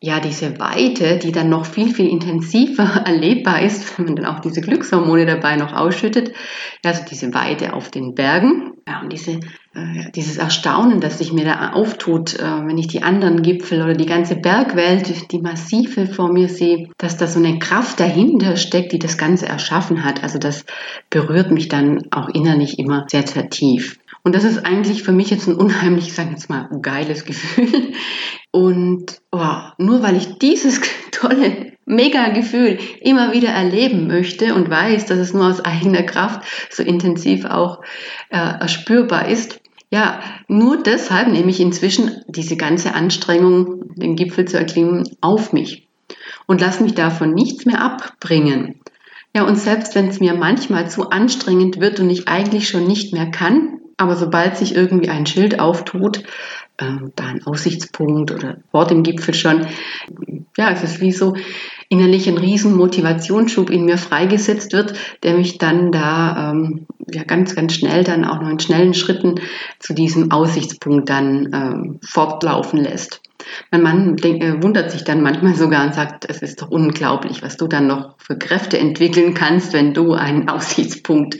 ja 0.00 0.18
diese 0.18 0.58
Weite, 0.58 1.18
die 1.18 1.30
dann 1.30 1.48
noch 1.48 1.64
viel 1.64 1.94
viel 1.94 2.08
intensiver 2.08 3.02
erlebbar 3.06 3.62
ist, 3.62 3.98
wenn 3.98 4.06
man 4.06 4.16
dann 4.16 4.26
auch 4.26 4.40
diese 4.40 4.60
Glückshormone 4.60 5.26
dabei 5.26 5.56
noch 5.56 5.72
ausschüttet, 5.72 6.32
also 6.84 7.02
diese 7.08 7.32
Weite 7.32 7.72
auf 7.72 7.90
den 7.90 8.14
Bergen. 8.14 8.72
Ja, 8.88 9.02
und 9.02 9.12
diese, 9.12 9.38
dieses 10.16 10.36
Erstaunen, 10.36 11.00
das 11.00 11.18
sich 11.18 11.32
mir 11.32 11.44
da 11.44 11.72
auftut, 11.72 12.34
äh, 12.34 12.42
wenn 12.42 12.76
ich 12.76 12.88
die 12.88 13.04
anderen 13.04 13.42
Gipfel 13.42 13.82
oder 13.82 13.94
die 13.94 14.06
ganze 14.06 14.34
Bergwelt, 14.34 15.30
die 15.30 15.40
Massive 15.40 16.06
vor 16.06 16.32
mir 16.32 16.48
sehe, 16.48 16.88
dass 16.98 17.16
da 17.16 17.28
so 17.28 17.38
eine 17.38 17.58
Kraft 17.60 18.00
dahinter 18.00 18.56
steckt, 18.56 18.92
die 18.92 18.98
das 18.98 19.16
Ganze 19.16 19.46
erschaffen 19.46 20.04
hat. 20.04 20.24
Also 20.24 20.38
das 20.38 20.64
berührt 21.08 21.52
mich 21.52 21.68
dann 21.68 22.08
auch 22.10 22.28
innerlich 22.28 22.80
immer 22.80 23.06
sehr, 23.08 23.26
sehr 23.26 23.48
tief. 23.48 23.98
Und 24.22 24.34
das 24.34 24.44
ist 24.44 24.58
eigentlich 24.58 25.02
für 25.02 25.12
mich 25.12 25.30
jetzt 25.30 25.46
ein 25.46 25.54
unheimlich, 25.54 26.08
ich 26.08 26.14
sage 26.14 26.30
jetzt 26.30 26.50
mal, 26.50 26.68
geiles 26.82 27.24
Gefühl. 27.24 27.92
Und 28.50 29.20
oh, 29.30 29.56
nur 29.78 30.02
weil 30.02 30.16
ich 30.16 30.38
dieses 30.38 30.80
tolle 31.12 31.72
mega 31.90 32.28
Gefühl 32.28 32.78
immer 33.00 33.32
wieder 33.32 33.50
erleben 33.50 34.06
möchte 34.06 34.54
und 34.54 34.70
weiß, 34.70 35.06
dass 35.06 35.18
es 35.18 35.34
nur 35.34 35.46
aus 35.46 35.64
eigener 35.64 36.02
Kraft 36.02 36.42
so 36.70 36.82
intensiv 36.82 37.44
auch 37.44 37.82
äh, 38.30 38.36
erspürbar 38.36 39.28
ist. 39.28 39.60
Ja, 39.92 40.20
nur 40.46 40.82
deshalb 40.82 41.28
nehme 41.28 41.50
ich 41.50 41.60
inzwischen 41.60 42.22
diese 42.28 42.56
ganze 42.56 42.94
Anstrengung, 42.94 43.94
den 43.96 44.14
Gipfel 44.14 44.44
zu 44.44 44.56
erklimmen, 44.56 45.08
auf 45.20 45.52
mich 45.52 45.88
und 46.46 46.60
lasse 46.60 46.82
mich 46.82 46.94
davon 46.94 47.34
nichts 47.34 47.66
mehr 47.66 47.82
abbringen. 47.82 48.80
Ja, 49.34 49.44
und 49.44 49.56
selbst 49.56 49.94
wenn 49.94 50.08
es 50.08 50.20
mir 50.20 50.34
manchmal 50.34 50.90
zu 50.90 51.10
anstrengend 51.10 51.80
wird 51.80 52.00
und 52.00 52.10
ich 52.10 52.28
eigentlich 52.28 52.68
schon 52.68 52.86
nicht 52.86 53.12
mehr 53.12 53.30
kann, 53.30 53.80
aber 53.96 54.16
sobald 54.16 54.56
sich 54.56 54.74
irgendwie 54.74 55.10
ein 55.10 55.26
Schild 55.26 55.60
auftut, 55.60 56.24
äh, 56.78 56.96
da 57.14 57.24
ein 57.24 57.44
Aussichtspunkt 57.44 58.32
oder 58.32 58.56
vor 58.70 58.86
dem 58.86 59.02
Gipfel 59.02 59.34
schon, 59.34 59.66
ja, 60.56 60.70
es 60.70 60.82
ist 60.82 61.00
wie 61.00 61.12
so, 61.12 61.36
innerlich 61.90 62.28
ein 62.28 62.38
riesen 62.38 62.76
Motivationsschub 62.76 63.68
in 63.68 63.84
mir 63.84 63.98
freigesetzt 63.98 64.72
wird, 64.72 64.94
der 65.22 65.34
mich 65.34 65.58
dann 65.58 65.92
da 65.92 66.52
ähm, 66.52 66.86
ja 67.12 67.24
ganz, 67.24 67.54
ganz 67.54 67.74
schnell 67.74 68.04
dann 68.04 68.24
auch 68.24 68.40
noch 68.40 68.48
in 68.48 68.60
schnellen 68.60 68.94
Schritten 68.94 69.40
zu 69.80 69.92
diesem 69.92 70.30
Aussichtspunkt 70.30 71.10
dann 71.10 71.50
ähm, 71.52 72.00
fortlaufen 72.02 72.78
lässt. 72.78 73.20
Mein 73.72 73.82
Mann 73.82 74.16
denk, 74.16 74.42
äh, 74.42 74.62
wundert 74.62 74.92
sich 74.92 75.02
dann 75.02 75.20
manchmal 75.20 75.56
sogar 75.56 75.84
und 75.84 75.94
sagt, 75.94 76.26
es 76.28 76.42
ist 76.42 76.62
doch 76.62 76.70
unglaublich, 76.70 77.42
was 77.42 77.56
du 77.56 77.66
dann 77.66 77.88
noch 77.88 78.14
für 78.18 78.38
Kräfte 78.38 78.78
entwickeln 78.78 79.34
kannst, 79.34 79.72
wenn 79.72 79.92
du 79.92 80.12
einen 80.12 80.48
Aussichtspunkt 80.48 81.38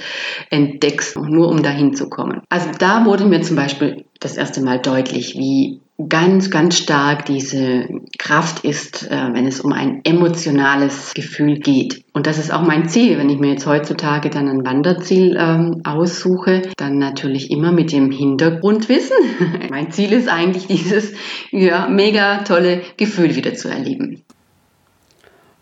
entdeckst, 0.51 1.17
nur 1.17 1.49
um 1.49 1.63
dahin 1.63 1.95
zu 1.95 2.09
kommen. 2.09 2.43
Also 2.49 2.71
da 2.77 3.05
wurde 3.05 3.25
mir 3.25 3.43
zum 3.43 3.55
Beispiel 3.55 4.05
das 4.19 4.37
erste 4.37 4.63
Mal 4.63 4.81
deutlich, 4.81 5.37
wie 5.37 5.81
ganz, 6.09 6.51
ganz 6.51 6.77
stark 6.77 7.27
diese 7.27 7.89
Kraft 8.19 8.65
ist, 8.65 9.11
äh, 9.11 9.29
wenn 9.33 9.47
es 9.47 9.61
um 9.61 9.73
ein 9.73 10.01
emotionales 10.05 11.13
Gefühl 11.15 11.59
geht. 11.59 12.05
Und 12.13 12.27
das 12.27 12.39
ist 12.39 12.53
auch 12.53 12.63
mein 12.63 12.89
Ziel, 12.89 13.19
wenn 13.19 13.31
ich 13.31 13.39
mir 13.39 13.53
jetzt 13.53 13.67
heutzutage 13.67 14.31
dann 14.31 14.49
ein 14.49 14.65
Wanderziel 14.65 15.37
ähm, 15.39 15.83
aussuche, 15.85 16.63
dann 16.77 16.99
natürlich 16.99 17.51
immer 17.51 17.73
mit 17.73 17.93
dem 17.93 18.11
Hintergrundwissen. 18.11 19.17
mein 19.71 19.91
Ziel 19.91 20.13
ist 20.13 20.29
eigentlich 20.29 20.67
dieses 20.67 21.13
ja, 21.51 21.89
mega 21.89 22.39
tolle 22.45 22.83
Gefühl 22.97 23.37
wieder 23.37 23.55
zu 23.55 23.69
erleben. 23.69 24.23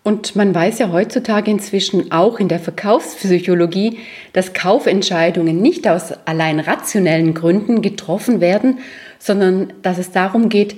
Und 0.08 0.36
man 0.36 0.54
weiß 0.54 0.78
ja 0.78 0.90
heutzutage 0.90 1.50
inzwischen 1.50 2.12
auch 2.12 2.40
in 2.40 2.48
der 2.48 2.60
Verkaufspsychologie, 2.60 3.98
dass 4.32 4.54
Kaufentscheidungen 4.54 5.60
nicht 5.60 5.86
aus 5.86 6.14
allein 6.24 6.60
rationellen 6.60 7.34
Gründen 7.34 7.82
getroffen 7.82 8.40
werden, 8.40 8.78
sondern 9.18 9.72
dass 9.82 9.98
es 9.98 10.10
darum 10.10 10.48
geht, 10.48 10.76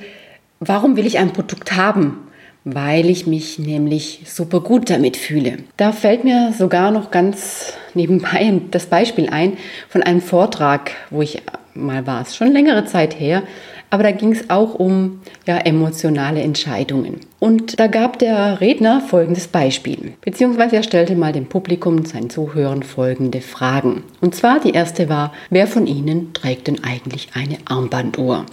warum 0.61 0.97
will 0.97 1.07
ich 1.07 1.19
ein 1.19 1.33
Produkt 1.33 1.77
haben? 1.77 2.19
Weil 2.65 3.09
ich 3.09 3.27
mich 3.27 3.59
nämlich 3.59 4.23
super 4.27 4.61
gut 4.61 4.91
damit 4.91 5.17
fühle. 5.17 5.59
Da 5.79 5.93
fällt 5.93 6.25
mir 6.25 6.53
sogar 6.57 6.91
noch 6.91 7.11
ganz 7.11 7.73
nebenbei 7.95 8.61
das 8.71 8.87
Beispiel 8.87 9.31
ein 9.31 9.57
von 9.89 10.03
einem 10.03 10.21
Vortrag, 10.21 10.91
wo 11.09 11.23
ich 11.23 11.43
mal 11.75 12.07
war, 12.07 12.23
es 12.23 12.37
schon 12.37 12.53
längere 12.53 12.85
Zeit 12.85 13.19
her, 13.19 13.43
aber 13.91 14.05
da 14.05 14.13
ging 14.13 14.33
es 14.33 14.49
auch 14.49 14.75
um 14.75 15.21
ja, 15.47 15.59
emotionale 15.59 16.41
Entscheidungen. 16.41 17.21
Und 17.41 17.81
da 17.81 17.89
gab 17.89 18.19
der 18.19 18.61
Redner 18.61 19.01
folgendes 19.01 19.49
Beispiel, 19.49 20.15
beziehungsweise 20.21 20.77
er 20.77 20.83
stellte 20.83 21.17
mal 21.17 21.33
dem 21.33 21.47
Publikum, 21.47 22.05
seinen 22.05 22.31
Zuhörern 22.31 22.83
folgende 22.83 23.41
Fragen. 23.41 24.05
Und 24.21 24.35
zwar 24.35 24.61
die 24.61 24.71
erste 24.71 25.09
war, 25.09 25.33
wer 25.51 25.67
von 25.67 25.87
Ihnen 25.87 26.33
trägt 26.33 26.69
denn 26.69 26.85
eigentlich 26.85 27.29
eine 27.35 27.59
Armbanduhr? 27.65 28.47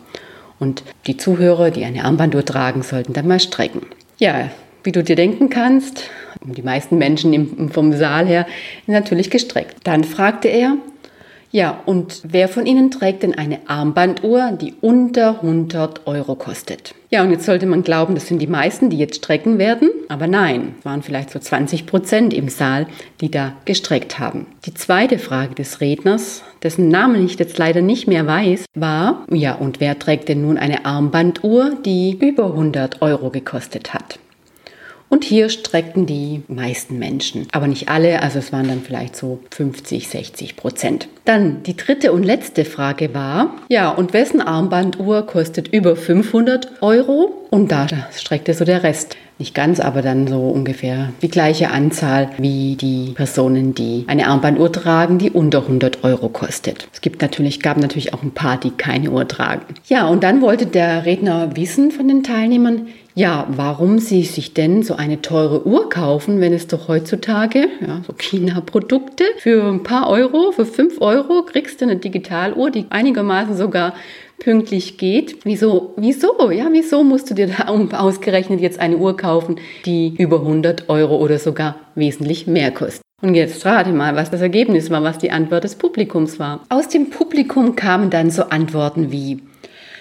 Und 0.60 0.84
die 1.06 1.18
Zuhörer, 1.18 1.70
die 1.70 1.86
eine 1.86 2.04
Armbanduhr 2.04 2.44
tragen, 2.44 2.82
sollten 2.82 3.14
dann 3.14 3.28
mal 3.28 3.40
strecken. 3.40 3.82
Ja, 4.18 4.50
wie 4.84 4.92
du 4.92 5.04
dir 5.04 5.16
denken 5.16 5.50
kannst, 5.50 6.10
die 6.44 6.62
meisten 6.62 6.98
Menschen 6.98 7.70
vom 7.70 7.94
Saal 7.94 8.26
her 8.26 8.48
natürlich 8.88 9.30
gestreckt. 9.30 9.76
Dann 9.84 10.04
fragte 10.04 10.48
er, 10.48 10.78
ja, 11.52 11.82
und 11.86 12.22
wer 12.24 12.50
von 12.50 12.66
Ihnen 12.66 12.92
trägt 12.92 13.24
denn 13.24 13.34
eine 13.34 13.60
Armbanduhr, 13.68 14.52
die 14.52 14.74
unter 14.82 15.42
100 15.42 16.06
Euro 16.06 16.36
kostet? 16.36 16.94
Ja, 17.10 17.24
und 17.24 17.32
jetzt 17.32 17.46
sollte 17.46 17.66
man 17.66 17.84
glauben, 17.84 18.16
das 18.16 18.28
sind 18.28 18.42
die 18.42 18.48
meisten, 18.48 18.90
die 18.90 18.98
jetzt 18.98 19.16
strecken 19.18 19.58
werden. 19.58 19.90
Aber 20.10 20.28
nein, 20.28 20.76
es 20.78 20.86
waren 20.86 21.04
vielleicht 21.04 21.30
so 21.30 21.40
20 21.40 21.86
Prozent 21.86 22.34
im 22.34 22.50
Saal, 22.50 22.86
die 23.22 23.32
da 23.32 23.54
gestreckt 23.64 24.20
haben. 24.20 24.46
Die 24.66 24.74
zweite 24.74 25.20
Frage 25.20 25.56
des 25.56 25.80
Redners, 25.80 26.44
dessen 26.64 26.90
Namen 26.90 27.26
ich 27.26 27.40
jetzt 27.40 27.58
leider 27.58 27.82
nicht 27.82 28.08
mehr 28.08 28.28
weiß, 28.28 28.66
war, 28.76 29.26
ja, 29.32 29.56
und 29.56 29.80
wer 29.80 29.98
trägt 29.98 30.28
denn 30.28 30.42
nun 30.42 30.58
eine 30.58 30.86
Armbanduhr, 30.86 31.78
die 31.86 32.18
über 32.20 32.48
100 32.48 33.02
Euro 33.02 33.30
gekostet 33.30 33.94
hat? 33.94 34.20
Und 35.10 35.24
hier 35.24 35.50
streckten 35.50 36.06
die 36.06 36.44
meisten 36.48 37.00
Menschen, 37.00 37.48
aber 37.54 37.68
nicht 37.68 37.88
alle, 37.88 38.22
also 38.22 38.40
es 38.40 38.52
waren 38.52 38.68
dann 38.68 38.82
vielleicht 38.82 39.16
so 39.16 39.40
50, 39.52 40.08
60 40.08 40.56
Prozent. 40.58 41.08
Dann 41.24 41.64
die 41.64 41.78
dritte 41.78 42.12
und 42.12 42.24
letzte 42.24 42.66
Frage 42.66 43.14
war, 43.14 43.56
ja, 43.70 43.90
und 43.90 44.14
wessen 44.14 44.42
Armbanduhr 44.42 45.26
kostet 45.26 45.70
über 45.70 45.96
500 45.96 46.82
Euro? 46.82 47.34
Und 47.50 47.72
da 47.72 47.88
streckte 48.16 48.54
so 48.54 48.66
der 48.66 48.84
Rest. 48.84 49.16
Nicht 49.40 49.54
ganz, 49.54 49.80
aber 49.80 50.02
dann 50.02 50.28
so 50.28 50.50
ungefähr 50.50 51.14
die 51.22 51.30
gleiche 51.30 51.70
Anzahl 51.70 52.32
wie 52.40 52.76
die 52.76 53.14
Personen, 53.14 53.76
die 53.76 54.04
eine 54.08 54.28
Armbanduhr 54.28 54.72
tragen, 54.72 55.20
die 55.20 55.30
unter 55.30 55.62
100 55.62 56.04
Euro 56.04 56.28
kostet. 56.30 56.88
Es 56.92 57.02
gibt 57.02 57.22
natürlich, 57.22 57.62
gab 57.62 57.78
natürlich 57.78 58.16
auch 58.16 58.24
ein 58.24 58.32
paar, 58.32 58.60
die 58.60 58.72
keine 58.72 59.12
Uhr 59.12 59.28
tragen. 59.28 59.76
Ja, 59.88 60.08
und 60.08 60.24
dann 60.24 60.42
wollte 60.42 60.66
der 60.66 61.06
Redner 61.06 61.56
wissen 61.56 61.92
von 61.92 62.08
den 62.08 62.24
Teilnehmern, 62.24 62.88
ja, 63.18 63.48
warum 63.50 63.98
sie 63.98 64.22
sich 64.22 64.54
denn 64.54 64.84
so 64.84 64.94
eine 64.94 65.24
teure 65.24 65.66
Uhr 65.66 65.90
kaufen, 65.90 66.40
wenn 66.40 66.54
es 66.54 66.68
doch 66.68 66.88
heutzutage, 66.88 67.68
ja, 67.82 68.02
so 68.06 68.14
China-Produkte, 68.14 69.24
für 69.40 69.64
ein 69.64 69.82
paar 69.82 70.08
Euro, 70.08 70.52
für 70.52 70.68
fünf 70.68 71.02
Euro 71.02 71.42
kriegst 71.42 71.82
du 71.82 71.86
eine 71.86 71.96
Digitaluhr, 71.96 72.70
die 72.70 72.86
einigermaßen 72.92 73.58
sogar 73.58 73.96
pünktlich 74.38 75.00
geht. 75.00 75.38
Wieso, 75.46 75.96
wieso, 75.98 76.52
ja, 76.52 76.68
wieso 76.72 77.04
musst 77.04 77.32
du 77.32 77.34
dir 77.34 77.48
da 77.48 77.70
ausgerechnet 77.98 78.62
jetzt 78.62 78.80
eine 78.80 78.98
Uhr 78.98 79.18
kaufen, 79.18 79.56
die 79.88 80.14
über 80.16 80.42
100 80.42 80.88
Euro 80.88 81.18
oder 81.18 81.40
sogar 81.40 81.76
wesentlich 81.96 82.46
mehr 82.46 82.70
kostet? 82.70 83.02
Und 83.24 83.34
jetzt 83.34 83.66
rate 83.66 83.94
mal, 83.94 84.16
was 84.16 84.30
das 84.30 84.42
Ergebnis 84.42 84.92
war, 84.92 85.02
was 85.02 85.18
die 85.18 85.32
Antwort 85.32 85.64
des 85.64 85.74
Publikums 85.74 86.38
war. 86.38 86.60
Aus 86.70 86.88
dem 86.88 87.10
Publikum 87.10 87.76
kamen 87.76 88.12
dann 88.12 88.30
so 88.30 88.44
Antworten 88.44 89.12
wie, 89.12 89.40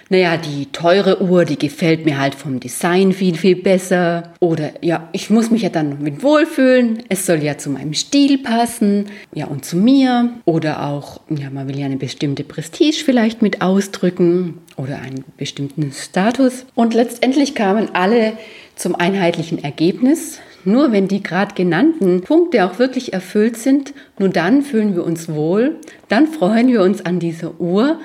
naja, 0.08 0.36
die 0.36 0.66
teure 0.66 1.20
Uhr, 1.20 1.44
die 1.44 1.58
gefällt 1.58 2.04
mir 2.04 2.18
halt 2.18 2.36
vom 2.36 2.60
Design 2.60 3.12
viel, 3.12 3.34
viel 3.34 3.56
besser. 3.56 4.34
Oder 4.38 4.70
ja, 4.80 5.08
ich 5.12 5.30
muss 5.30 5.50
mich 5.50 5.62
ja 5.62 5.68
dann 5.68 6.00
mit 6.02 6.22
wohlfühlen. 6.22 7.02
Es 7.08 7.26
soll 7.26 7.42
ja 7.42 7.58
zu 7.58 7.70
meinem 7.70 7.92
Stil 7.92 8.38
passen. 8.38 9.06
Ja, 9.34 9.46
und 9.46 9.64
zu 9.64 9.76
mir. 9.76 10.30
Oder 10.44 10.86
auch, 10.86 11.20
ja, 11.28 11.50
man 11.50 11.68
will 11.68 11.78
ja 11.78 11.86
eine 11.86 11.96
bestimmte 11.96 12.44
Prestige 12.44 13.02
vielleicht 13.04 13.42
mit 13.42 13.62
ausdrücken. 13.62 14.58
Oder 14.76 15.00
einen 15.00 15.24
bestimmten 15.36 15.90
Status. 15.92 16.66
Und 16.76 16.94
letztendlich 16.94 17.56
kamen 17.56 17.88
alle 17.94 18.34
zum 18.76 18.94
einheitlichen 18.94 19.64
Ergebnis. 19.64 20.38
Nur 20.64 20.92
wenn 20.92 21.08
die 21.08 21.22
gerade 21.22 21.54
genannten 21.54 22.20
Punkte 22.22 22.64
auch 22.64 22.78
wirklich 22.78 23.12
erfüllt 23.12 23.56
sind, 23.56 23.92
nur 24.18 24.28
dann 24.28 24.62
fühlen 24.62 24.94
wir 24.94 25.04
uns 25.04 25.28
wohl, 25.28 25.76
dann 26.08 26.26
freuen 26.26 26.68
wir 26.68 26.82
uns 26.82 27.04
an 27.06 27.20
dieser 27.20 27.60
Uhr, 27.60 28.00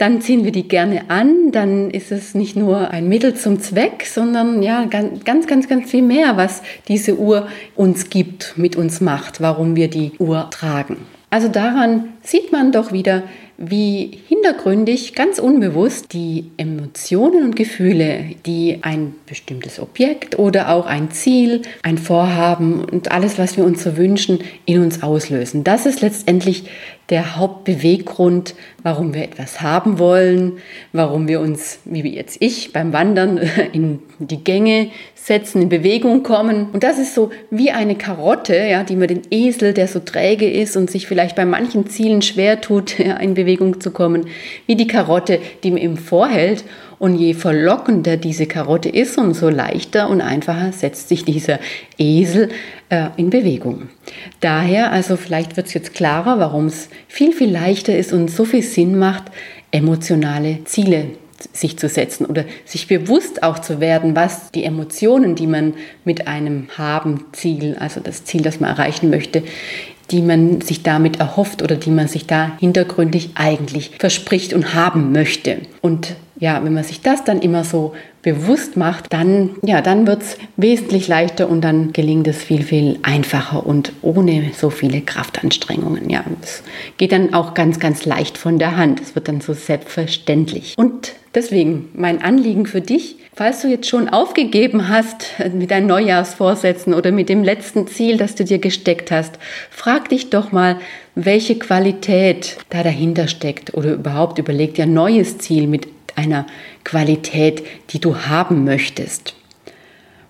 dann 0.00 0.22
ziehen 0.22 0.44
wir 0.44 0.52
die 0.52 0.66
gerne 0.66 1.10
an, 1.10 1.52
dann 1.52 1.90
ist 1.90 2.10
es 2.10 2.34
nicht 2.34 2.56
nur 2.56 2.90
ein 2.90 3.08
Mittel 3.08 3.34
zum 3.34 3.60
Zweck, 3.60 4.06
sondern 4.06 4.62
ja, 4.62 4.86
ganz, 4.86 5.46
ganz, 5.46 5.68
ganz 5.68 5.90
viel 5.90 6.02
mehr, 6.02 6.38
was 6.38 6.62
diese 6.88 7.18
Uhr 7.18 7.48
uns 7.76 8.08
gibt, 8.08 8.54
mit 8.56 8.76
uns 8.76 9.02
macht, 9.02 9.42
warum 9.42 9.76
wir 9.76 9.88
die 9.88 10.12
Uhr 10.18 10.48
tragen. 10.50 10.96
Also 11.28 11.48
daran 11.48 12.14
sieht 12.22 12.50
man 12.50 12.72
doch 12.72 12.92
wieder, 12.92 13.22
wie 13.56 14.18
hintergründig, 14.26 15.14
ganz 15.14 15.38
unbewusst 15.38 16.14
die 16.14 16.50
Emotionen 16.56 17.44
und 17.44 17.56
Gefühle, 17.56 18.24
die 18.46 18.78
ein 18.80 19.14
bestimmtes 19.26 19.78
Objekt 19.78 20.38
oder 20.38 20.70
auch 20.70 20.86
ein 20.86 21.10
Ziel, 21.10 21.60
ein 21.82 21.98
Vorhaben 21.98 22.84
und 22.84 23.12
alles, 23.12 23.38
was 23.38 23.58
wir 23.58 23.64
uns 23.64 23.84
so 23.84 23.98
wünschen, 23.98 24.38
in 24.64 24.82
uns 24.82 25.02
auslösen. 25.02 25.62
Das 25.62 25.84
ist 25.84 26.00
letztendlich 26.00 26.64
der 27.10 27.36
Hauptbeweggrund, 27.36 28.54
warum 28.82 29.14
wir 29.14 29.24
etwas 29.24 29.60
haben 29.60 29.98
wollen, 29.98 30.58
warum 30.92 31.26
wir 31.28 31.40
uns, 31.40 31.80
wie 31.84 32.08
jetzt 32.08 32.36
ich, 32.40 32.72
beim 32.72 32.92
Wandern 32.92 33.38
in 33.72 34.00
die 34.18 34.42
Gänge 34.42 34.90
setzen, 35.14 35.62
in 35.62 35.68
Bewegung 35.68 36.22
kommen. 36.22 36.70
Und 36.72 36.82
das 36.82 36.98
ist 36.98 37.14
so 37.14 37.30
wie 37.50 37.72
eine 37.72 37.96
Karotte, 37.96 38.56
ja, 38.56 38.84
die 38.84 38.96
man 38.96 39.08
den 39.08 39.22
Esel, 39.30 39.74
der 39.74 39.88
so 39.88 39.98
träge 39.98 40.48
ist 40.48 40.76
und 40.76 40.90
sich 40.90 41.06
vielleicht 41.06 41.36
bei 41.36 41.44
manchen 41.44 41.88
Zielen 41.88 42.22
schwer 42.22 42.60
tut, 42.60 42.98
ja, 42.98 43.16
in 43.18 43.34
Bewegung 43.34 43.80
zu 43.80 43.90
kommen, 43.90 44.26
wie 44.66 44.76
die 44.76 44.86
Karotte, 44.86 45.40
die 45.64 45.70
man 45.70 45.80
ihm 45.80 45.96
vorhält. 45.96 46.64
Und 47.00 47.14
je 47.16 47.32
verlockender 47.32 48.18
diese 48.18 48.44
Karotte 48.44 48.90
ist, 48.90 49.16
umso 49.16 49.48
leichter 49.48 50.10
und 50.10 50.20
einfacher 50.20 50.70
setzt 50.70 51.08
sich 51.08 51.24
dieser 51.24 51.58
Esel 51.96 52.50
äh, 52.90 53.06
in 53.16 53.30
Bewegung. 53.30 53.88
Daher, 54.40 54.92
also 54.92 55.16
vielleicht 55.16 55.56
wird 55.56 55.68
es 55.68 55.72
jetzt 55.72 55.94
klarer, 55.94 56.38
warum 56.38 56.66
es 56.66 56.90
viel, 57.08 57.32
viel 57.32 57.50
leichter 57.50 57.96
ist 57.96 58.12
und 58.12 58.30
so 58.30 58.44
viel 58.44 58.62
Sinn 58.62 58.98
macht, 58.98 59.24
emotionale 59.70 60.62
Ziele 60.66 61.06
sich 61.54 61.78
zu 61.78 61.88
setzen 61.88 62.26
oder 62.26 62.44
sich 62.66 62.86
bewusst 62.86 63.42
auch 63.42 63.60
zu 63.60 63.80
werden, 63.80 64.14
was 64.14 64.50
die 64.50 64.64
Emotionen, 64.64 65.36
die 65.36 65.46
man 65.46 65.72
mit 66.04 66.28
einem 66.28 66.68
Haben-Ziel, 66.76 67.76
also 67.80 68.00
das 68.00 68.24
Ziel, 68.24 68.42
das 68.42 68.60
man 68.60 68.68
erreichen 68.68 69.08
möchte, 69.08 69.42
die 70.10 70.20
man 70.20 70.60
sich 70.60 70.82
damit 70.82 71.18
erhofft 71.18 71.62
oder 71.62 71.76
die 71.76 71.90
man 71.90 72.08
sich 72.08 72.26
da 72.26 72.52
hintergründig 72.58 73.30
eigentlich 73.36 73.92
verspricht 73.98 74.52
und 74.52 74.74
haben 74.74 75.12
möchte. 75.12 75.58
Und 75.80 76.14
ja, 76.40 76.64
wenn 76.64 76.72
man 76.72 76.84
sich 76.84 77.02
das 77.02 77.22
dann 77.22 77.40
immer 77.40 77.64
so 77.64 77.94
bewusst 78.22 78.76
macht, 78.76 79.12
dann, 79.12 79.50
ja, 79.62 79.82
dann 79.82 80.06
wird 80.06 80.22
es 80.22 80.38
wesentlich 80.56 81.06
leichter 81.06 81.48
und 81.48 81.60
dann 81.60 81.92
gelingt 81.92 82.26
es 82.28 82.42
viel, 82.42 82.62
viel 82.62 82.98
einfacher 83.02 83.64
und 83.64 83.92
ohne 84.02 84.50
so 84.56 84.70
viele 84.70 85.02
Kraftanstrengungen. 85.02 86.08
Ja, 86.10 86.24
es 86.42 86.62
geht 86.96 87.12
dann 87.12 87.34
auch 87.34 87.54
ganz, 87.54 87.78
ganz 87.78 88.04
leicht 88.06 88.38
von 88.38 88.58
der 88.58 88.76
Hand. 88.76 89.00
Es 89.00 89.14
wird 89.14 89.28
dann 89.28 89.40
so 89.42 89.52
selbstverständlich. 89.52 90.74
Und 90.76 91.12
deswegen 91.34 91.90
mein 91.94 92.22
Anliegen 92.22 92.66
für 92.66 92.80
dich, 92.80 93.16
falls 93.34 93.60
du 93.62 93.68
jetzt 93.68 93.88
schon 93.88 94.08
aufgegeben 94.08 94.88
hast 94.88 95.26
mit 95.54 95.70
deinen 95.70 95.86
Neujahrsvorsätzen 95.86 96.94
oder 96.94 97.12
mit 97.12 97.28
dem 97.28 97.44
letzten 97.44 97.86
Ziel, 97.86 98.16
das 98.16 98.34
du 98.34 98.44
dir 98.44 98.58
gesteckt 98.58 99.10
hast, 99.10 99.38
frag 99.70 100.08
dich 100.08 100.30
doch 100.30 100.52
mal, 100.52 100.76
welche 101.14 101.58
Qualität 101.58 102.56
da 102.70 102.82
dahinter 102.82 103.28
steckt 103.28 103.74
oder 103.74 103.92
überhaupt 103.92 104.38
überleg 104.38 104.74
dir 104.74 104.84
ein 104.84 104.94
neues 104.94 105.38
Ziel 105.38 105.66
mit 105.66 105.88
einer 106.20 106.46
Qualität, 106.84 107.64
die 107.90 107.98
du 107.98 108.16
haben 108.16 108.64
möchtest. 108.64 109.34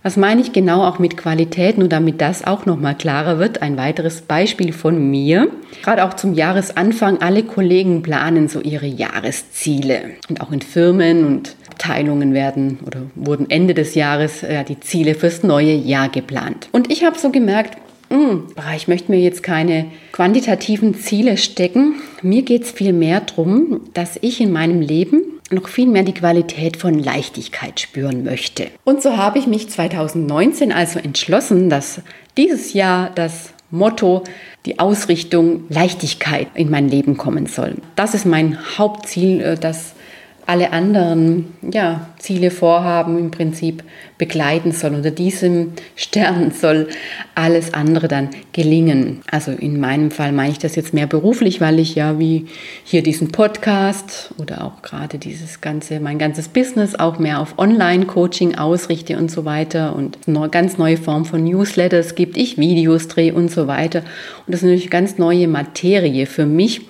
Was 0.02 0.16
meine 0.16 0.40
ich 0.40 0.54
genau 0.54 0.82
auch 0.82 0.98
mit 0.98 1.18
Qualität, 1.18 1.76
nur 1.76 1.88
damit 1.88 2.22
das 2.22 2.42
auch 2.46 2.64
nochmal 2.64 2.94
klarer 2.94 3.38
wird? 3.38 3.60
Ein 3.60 3.76
weiteres 3.76 4.22
Beispiel 4.22 4.72
von 4.72 5.10
mir. 5.10 5.48
Gerade 5.82 6.04
auch 6.04 6.14
zum 6.14 6.32
Jahresanfang, 6.32 7.18
alle 7.20 7.42
Kollegen 7.42 8.00
planen 8.00 8.48
so 8.48 8.60
ihre 8.60 8.86
Jahresziele. 8.86 10.12
Und 10.30 10.40
auch 10.40 10.52
in 10.52 10.62
Firmen 10.62 11.26
und 11.26 11.54
Abteilungen 11.68 12.32
werden 12.32 12.78
oder 12.86 13.02
wurden 13.14 13.50
Ende 13.50 13.74
des 13.74 13.94
Jahres 13.94 14.40
ja, 14.40 14.64
die 14.64 14.80
Ziele 14.80 15.14
fürs 15.14 15.42
neue 15.42 15.74
Jahr 15.74 16.08
geplant. 16.08 16.70
Und 16.72 16.90
ich 16.90 17.04
habe 17.04 17.18
so 17.18 17.28
gemerkt, 17.30 17.76
hm, 18.10 18.48
ich 18.74 18.88
möchte 18.88 19.12
mir 19.12 19.20
jetzt 19.20 19.42
keine 19.42 19.86
quantitativen 20.12 20.94
Ziele 20.94 21.36
stecken. 21.36 21.96
Mir 22.22 22.42
geht 22.42 22.64
es 22.64 22.70
viel 22.70 22.92
mehr 22.92 23.20
darum, 23.20 23.82
dass 23.92 24.18
ich 24.20 24.40
in 24.40 24.50
meinem 24.50 24.80
Leben 24.80 25.39
noch 25.52 25.68
viel 25.68 25.86
mehr 25.86 26.02
die 26.02 26.14
Qualität 26.14 26.76
von 26.76 26.98
Leichtigkeit 26.98 27.80
spüren 27.80 28.24
möchte. 28.24 28.68
Und 28.84 29.02
so 29.02 29.16
habe 29.16 29.38
ich 29.38 29.46
mich 29.46 29.68
2019 29.68 30.72
also 30.72 30.98
entschlossen, 30.98 31.70
dass 31.70 32.02
dieses 32.36 32.72
Jahr 32.72 33.10
das 33.14 33.52
Motto, 33.70 34.24
die 34.66 34.78
Ausrichtung 34.78 35.64
Leichtigkeit 35.68 36.48
in 36.54 36.70
mein 36.70 36.88
Leben 36.88 37.16
kommen 37.16 37.46
soll. 37.46 37.76
Das 37.96 38.14
ist 38.14 38.26
mein 38.26 38.58
Hauptziel, 38.78 39.40
äh, 39.40 39.56
das 39.56 39.94
alle 40.50 40.72
anderen 40.72 41.54
ja, 41.62 42.08
Ziele, 42.18 42.50
Vorhaben 42.50 43.16
im 43.18 43.30
Prinzip 43.30 43.84
begleiten 44.18 44.72
soll. 44.72 44.94
Unter 44.94 45.12
diesem 45.12 45.74
Stern 45.94 46.50
soll 46.50 46.88
alles 47.36 47.72
andere 47.72 48.08
dann 48.08 48.30
gelingen. 48.52 49.20
Also 49.30 49.52
in 49.52 49.78
meinem 49.78 50.10
Fall 50.10 50.32
meine 50.32 50.50
ich 50.50 50.58
das 50.58 50.74
jetzt 50.74 50.92
mehr 50.92 51.06
beruflich, 51.06 51.60
weil 51.60 51.78
ich 51.78 51.94
ja 51.94 52.18
wie 52.18 52.46
hier 52.82 53.04
diesen 53.04 53.30
Podcast 53.30 54.34
oder 54.38 54.64
auch 54.64 54.82
gerade 54.82 55.18
dieses 55.18 55.60
ganze, 55.60 56.00
mein 56.00 56.18
ganzes 56.18 56.48
Business 56.48 56.96
auch 56.96 57.20
mehr 57.20 57.38
auf 57.38 57.56
Online-Coaching 57.56 58.56
ausrichte 58.56 59.18
und 59.18 59.30
so 59.30 59.44
weiter 59.44 59.94
und 59.94 60.18
eine 60.26 60.48
ganz 60.48 60.78
neue 60.78 60.96
Form 60.96 61.26
von 61.26 61.44
Newsletters 61.44 62.16
gibt, 62.16 62.36
ich 62.36 62.58
Videos 62.58 63.06
drehe 63.06 63.34
und 63.34 63.52
so 63.52 63.68
weiter. 63.68 64.00
Und 64.00 64.52
das 64.52 64.62
ist 64.62 64.64
natürlich 64.64 64.90
ganz 64.90 65.16
neue 65.16 65.46
Materie 65.46 66.26
für 66.26 66.44
mich. 66.44 66.80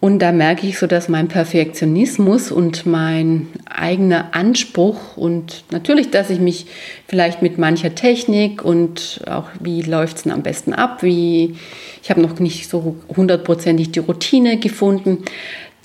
Und 0.00 0.20
da 0.20 0.30
merke 0.30 0.66
ich 0.66 0.78
so, 0.78 0.86
dass 0.86 1.08
mein 1.08 1.26
Perfektionismus 1.26 2.52
und 2.52 2.86
mein 2.86 3.48
eigener 3.68 4.32
Anspruch 4.32 5.16
und 5.16 5.64
natürlich, 5.72 6.10
dass 6.10 6.30
ich 6.30 6.38
mich 6.38 6.66
vielleicht 7.08 7.42
mit 7.42 7.58
mancher 7.58 7.96
Technik 7.96 8.64
und 8.64 9.22
auch 9.28 9.48
wie 9.58 9.82
läuft 9.82 10.18
es 10.18 10.22
denn 10.22 10.32
am 10.32 10.42
besten 10.42 10.72
ab, 10.72 11.02
wie 11.02 11.56
ich 12.00 12.10
habe 12.10 12.20
noch 12.20 12.38
nicht 12.38 12.70
so 12.70 12.94
hundertprozentig 13.16 13.90
die 13.90 13.98
Routine 13.98 14.58
gefunden 14.58 15.24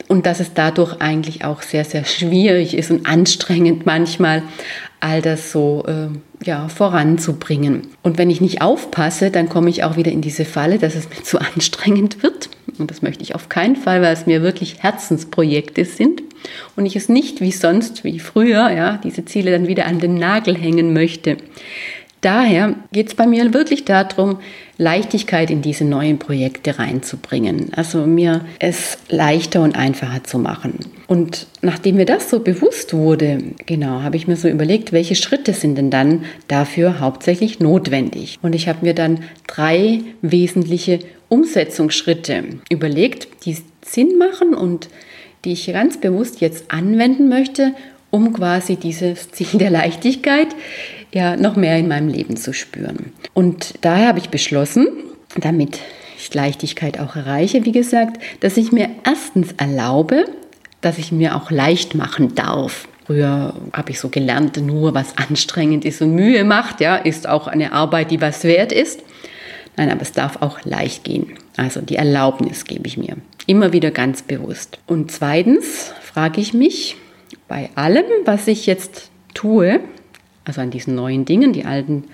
und 0.08 0.28
dass 0.28 0.40
es 0.40 0.54
dadurch 0.54 1.02
eigentlich 1.02 1.44
auch 1.44 1.64
sehr, 1.64 1.84
sehr 1.84 2.06
schwierig 2.06 2.76
ist 2.78 2.92
und 2.92 3.08
anstrengend 3.08 3.88
manchmal, 3.88 4.44
all 5.00 5.22
das 5.22 5.52
so 5.52 5.86
äh, 5.88 6.08
ja, 6.44 6.68
voranzubringen. 6.68 7.88
Und 8.02 8.18
wenn 8.18 8.30
ich 8.30 8.42
nicht 8.42 8.62
aufpasse, 8.62 9.32
dann 9.32 9.50
komme 9.50 9.70
ich 9.70 9.84
auch 9.84 9.96
wieder 9.96 10.12
in 10.12 10.22
diese 10.22 10.46
Falle, 10.46 10.78
dass 10.78 10.96
es 10.96 11.10
mir 11.10 11.24
zu 11.24 11.40
anstrengend 11.54 12.24
wird 12.24 12.50
und 12.80 12.90
das 12.90 13.02
möchte 13.02 13.24
ich 13.24 13.36
auf 13.36 13.50
keinen 13.50 13.76
Fall, 13.76 14.02
weil 14.02 14.14
es 14.14 14.26
mir 14.26 14.42
wirklich 14.42 14.82
Herzensprojekte 14.82 15.86
sind 15.86 16.24
und 16.76 16.86
ich 16.86 16.96
es 16.96 17.10
nicht 17.10 17.42
wie 17.42 17.52
sonst, 17.52 18.04
wie 18.04 18.20
früher, 18.20 18.70
ja, 18.72 19.00
diese 19.04 19.26
Ziele 19.26 19.52
dann 19.52 19.68
wieder 19.68 19.86
an 19.86 20.00
den 20.00 20.16
Nagel 20.16 20.58
hängen 20.58 20.94
möchte. 20.94 21.38
Daher 22.22 22.76
geht 22.92 23.10
es 23.10 23.16
bei 23.16 23.28
mir 23.28 23.54
wirklich 23.54 23.86
darum, 23.86 24.40
Leichtigkeit 24.78 25.52
in 25.52 25.62
diese 25.62 25.86
neuen 25.86 26.18
Projekte 26.18 26.80
reinzubringen. 26.80 27.72
Also 27.76 28.06
mir 28.06 28.42
es 28.60 28.98
leichter 29.10 29.62
und 29.62 29.76
einfacher 29.76 30.24
zu 30.24 30.40
machen. 30.40 30.80
Und 31.08 31.48
nachdem 31.62 31.98
mir 31.98 32.06
das 32.06 32.30
so 32.30 32.40
bewusst 32.40 32.94
wurde, 32.94 33.40
genau, 33.66 34.02
habe 34.02 34.18
ich 34.18 34.28
mir 34.28 34.36
so 34.36 34.48
überlegt, 34.48 34.92
welche 34.92 35.16
Schritte 35.16 35.54
sind 35.54 35.78
denn 35.78 35.92
dann 35.92 36.26
dafür 36.48 37.00
hauptsächlich 37.00 37.60
notwendig. 37.60 38.40
Und 38.42 38.56
ich 38.56 38.68
habe 38.68 38.86
mir 38.86 38.96
dann 38.96 39.24
drei 39.48 40.02
wesentliche 40.22 41.00
Umsetzungsschritte 41.30 42.44
überlegt, 42.70 43.28
die 43.46 43.58
Sinn 43.86 44.18
machen 44.18 44.54
und 44.54 44.90
die 45.46 45.54
ich 45.54 45.68
ganz 45.68 46.00
bewusst 46.00 46.42
jetzt 46.42 46.72
anwenden 46.72 47.28
möchte, 47.28 47.74
um 48.14 48.32
quasi 48.32 48.76
dieses 48.76 49.32
Ziel 49.32 49.58
der 49.58 49.72
Leichtigkeit 49.72 50.50
ja 51.12 51.36
noch 51.36 51.56
mehr 51.56 51.80
in 51.80 51.88
meinem 51.88 52.10
Leben 52.10 52.38
zu 52.38 52.54
spüren. 52.54 53.12
Und 53.34 53.74
daher 53.82 54.10
habe 54.10 54.20
ich 54.20 54.30
beschlossen, 54.30 54.88
damit 55.36 55.80
ich 56.20 56.32
Leichtigkeit 56.32 57.00
auch 57.00 57.16
erreiche, 57.16 57.66
wie 57.66 57.72
gesagt, 57.72 58.22
dass 58.42 58.58
ich 58.58 58.72
mir 58.72 58.88
erstens 59.04 59.54
erlaube, 59.58 60.26
dass 60.82 61.00
ich 61.00 61.12
mir 61.12 61.36
auch 61.36 61.50
leicht 61.50 61.96
machen 61.96 62.36
darf. 62.36 62.88
Früher 63.08 63.56
habe 63.74 63.90
ich 63.90 64.00
so 64.00 64.10
gelernt, 64.10 64.58
nur 64.58 64.94
was 64.94 65.18
anstrengend 65.18 65.84
ist 65.84 66.00
und 66.04 66.14
Mühe 66.14 66.44
macht, 66.44 66.82
ja, 66.82 66.98
ist 66.98 67.28
auch 67.28 67.48
eine 67.48 67.72
Arbeit, 67.72 68.12
die 68.12 68.22
was 68.22 68.44
wert 68.44 68.72
ist. 68.72 69.02
Nein, 69.76 69.90
aber 69.90 70.04
es 70.04 70.12
darf 70.12 70.40
auch 70.40 70.64
leicht 70.66 71.04
gehen. 71.04 71.34
Also 71.58 71.82
die 71.82 71.96
Erlaubnis 71.96 72.66
gebe 72.66 72.86
ich 72.86 72.96
mir. 72.96 73.18
Immer 73.48 73.74
wieder 73.74 73.90
ganz 73.90 74.22
bewusst. 74.22 74.78
Und 74.86 75.12
zweitens 75.12 75.92
frage 76.04 76.40
ich 76.40 76.54
mich 76.54 76.96
bei 77.48 77.70
allem, 77.76 78.06
was 78.26 78.48
ich 78.48 78.66
jetzt 78.66 79.12
tue, 79.34 79.80
also 80.46 80.62
an 80.62 80.72
diesen 80.72 80.96
neuen 80.96 81.26
Dingen, 81.26 81.54
die 81.54 81.66
alten 81.66 82.06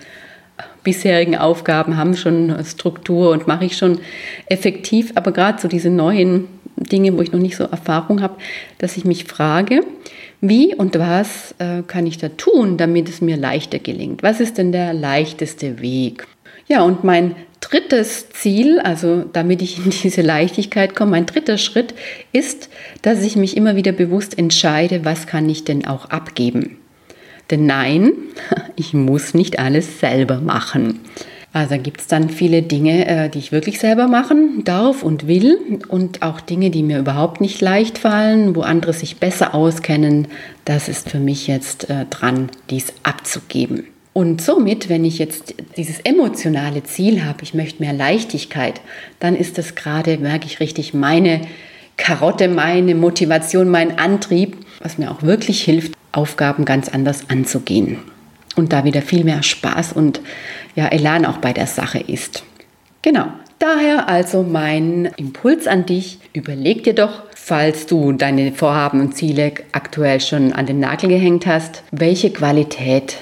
bisherigen 0.83 1.35
Aufgaben 1.35 1.97
haben 1.97 2.15
schon 2.15 2.55
Struktur 2.65 3.31
und 3.31 3.47
mache 3.47 3.65
ich 3.65 3.77
schon 3.77 3.99
effektiv, 4.47 5.11
aber 5.15 5.31
gerade 5.31 5.61
so 5.61 5.67
diese 5.67 5.89
neuen 5.89 6.47
Dinge, 6.75 7.17
wo 7.17 7.21
ich 7.21 7.31
noch 7.31 7.39
nicht 7.39 7.57
so 7.57 7.65
Erfahrung 7.65 8.21
habe, 8.21 8.37
dass 8.77 8.97
ich 8.97 9.05
mich 9.05 9.25
frage, 9.25 9.81
wie 10.41 10.73
und 10.73 10.97
was 10.97 11.53
äh, 11.59 11.83
kann 11.85 12.07
ich 12.07 12.17
da 12.17 12.29
tun, 12.29 12.77
damit 12.77 13.09
es 13.09 13.19
mir 13.19 13.35
leichter 13.35 13.79
gelingt? 13.79 14.23
Was 14.23 14.39
ist 14.39 14.57
denn 14.57 14.71
der 14.71 14.93
leichteste 14.93 15.81
Weg? 15.81 16.27
Ja, 16.67 16.83
und 16.83 17.03
mein 17.03 17.35
drittes 17.69 18.29
Ziel, 18.29 18.79
also 18.79 19.23
damit 19.31 19.61
ich 19.61 19.83
in 19.83 19.91
diese 19.91 20.21
Leichtigkeit 20.21 20.95
komme, 20.95 21.11
mein 21.11 21.25
dritter 21.25 21.57
Schritt 21.57 21.93
ist, 22.31 22.69
dass 23.01 23.23
ich 23.23 23.35
mich 23.35 23.55
immer 23.55 23.75
wieder 23.75 23.91
bewusst 23.91 24.37
entscheide, 24.37 25.05
was 25.05 25.27
kann 25.27 25.49
ich 25.49 25.65
denn 25.65 25.85
auch 25.85 26.05
abgeben. 26.05 26.77
Denn 27.51 27.65
nein, 27.65 28.11
ich 28.75 28.93
muss 28.93 29.33
nicht 29.33 29.59
alles 29.59 29.99
selber 29.99 30.39
machen. 30.39 30.99
Also 31.51 31.79
gibt 31.79 32.01
es 32.01 32.07
dann 32.07 32.29
viele 32.29 32.61
Dinge, 32.61 33.07
äh, 33.07 33.29
die 33.29 33.39
ich 33.39 33.51
wirklich 33.51 33.79
selber 33.79 34.07
machen 34.07 34.63
darf 34.65 35.01
und 35.01 35.27
will 35.27 35.81
und 35.87 36.21
auch 36.21 36.41
Dinge, 36.41 36.69
die 36.69 36.83
mir 36.83 36.99
überhaupt 36.99 37.41
nicht 37.41 37.59
leicht 37.59 37.97
fallen, 37.97 38.55
wo 38.55 38.61
andere 38.61 38.93
sich 38.93 39.17
besser 39.17 39.55
auskennen. 39.55 40.27
Das 40.65 40.87
ist 40.87 41.09
für 41.09 41.19
mich 41.19 41.47
jetzt 41.47 41.89
äh, 41.89 42.05
dran, 42.07 42.51
dies 42.69 42.93
abzugeben. 43.01 43.85
Und 44.13 44.41
somit, 44.41 44.89
wenn 44.89 45.05
ich 45.05 45.19
jetzt 45.19 45.53
dieses 45.77 45.99
emotionale 45.99 46.83
Ziel 46.83 47.23
habe, 47.23 47.43
ich 47.43 47.53
möchte 47.53 47.81
mehr 47.81 47.93
Leichtigkeit, 47.93 48.81
dann 49.19 49.35
ist 49.35 49.57
das 49.57 49.75
gerade, 49.75 50.17
merke 50.17 50.45
ich 50.47 50.59
richtig, 50.59 50.93
meine 50.93 51.41
Karotte, 51.97 52.47
meine 52.47 52.95
Motivation, 52.95 53.69
mein 53.69 53.99
Antrieb, 53.99 54.57
was 54.81 54.97
mir 54.97 55.11
auch 55.11 55.21
wirklich 55.21 55.61
hilft, 55.61 55.93
Aufgaben 56.11 56.65
ganz 56.65 56.89
anders 56.89 57.29
anzugehen 57.29 57.99
und 58.55 58.73
da 58.73 58.83
wieder 58.83 59.01
viel 59.01 59.23
mehr 59.23 59.43
Spaß 59.43 59.93
und 59.93 60.21
ja, 60.75 60.87
Elan 60.87 61.25
auch 61.25 61.37
bei 61.37 61.53
der 61.53 61.67
Sache 61.67 61.99
ist. 61.99 62.43
Genau. 63.01 63.27
Daher 63.59 64.07
also 64.07 64.41
mein 64.43 65.09
Impuls 65.17 65.67
an 65.67 65.85
dich, 65.85 66.19
überleg 66.31 66.85
dir 66.85 66.95
doch, 66.95 67.23
falls 67.35 67.87
du 67.87 68.13
deine 68.13 68.53
Vorhaben 68.53 69.01
und 69.01 69.17
Ziele 69.17 69.51
aktuell 69.73 70.21
schon 70.21 70.53
an 70.53 70.65
den 70.65 70.79
Nagel 70.79 71.09
gehängt 71.09 71.45
hast, 71.45 71.83
welche 71.91 72.31
Qualität 72.31 73.17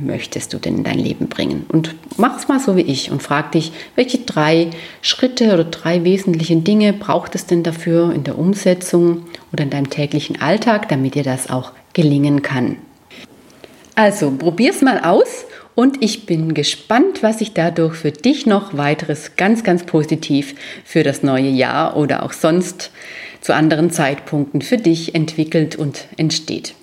möchtest 0.00 0.52
du 0.52 0.58
denn 0.58 0.78
in 0.78 0.84
dein 0.84 0.98
Leben 0.98 1.28
bringen? 1.28 1.66
Und 1.68 1.94
mach 2.16 2.38
es 2.38 2.48
mal 2.48 2.60
so 2.60 2.76
wie 2.76 2.82
ich 2.82 3.10
und 3.10 3.22
frag 3.22 3.52
dich, 3.52 3.72
welche 3.94 4.18
drei 4.18 4.70
Schritte 5.02 5.52
oder 5.54 5.64
drei 5.64 6.04
wesentlichen 6.04 6.64
Dinge 6.64 6.92
braucht 6.92 7.34
es 7.34 7.46
denn 7.46 7.62
dafür 7.62 8.12
in 8.12 8.24
der 8.24 8.38
Umsetzung 8.38 9.26
oder 9.52 9.64
in 9.64 9.70
deinem 9.70 9.90
täglichen 9.90 10.40
Alltag, 10.40 10.88
damit 10.88 11.14
dir 11.14 11.24
das 11.24 11.50
auch 11.50 11.72
gelingen 11.92 12.42
kann? 12.42 12.76
Also, 13.94 14.30
probier's 14.30 14.82
mal 14.82 15.00
aus 15.00 15.46
und 15.74 16.02
ich 16.02 16.26
bin 16.26 16.54
gespannt, 16.54 17.22
was 17.22 17.38
sich 17.38 17.52
dadurch 17.52 17.94
für 17.94 18.10
dich 18.10 18.46
noch 18.46 18.76
weiteres 18.76 19.36
ganz, 19.36 19.62
ganz 19.62 19.84
positiv 19.84 20.54
für 20.84 21.02
das 21.02 21.22
neue 21.22 21.48
Jahr 21.48 21.96
oder 21.96 22.22
auch 22.22 22.32
sonst 22.32 22.90
zu 23.40 23.54
anderen 23.54 23.90
Zeitpunkten 23.90 24.60
für 24.62 24.76
dich 24.76 25.14
entwickelt 25.14 25.76
und 25.76 26.06
entsteht. 26.16 26.74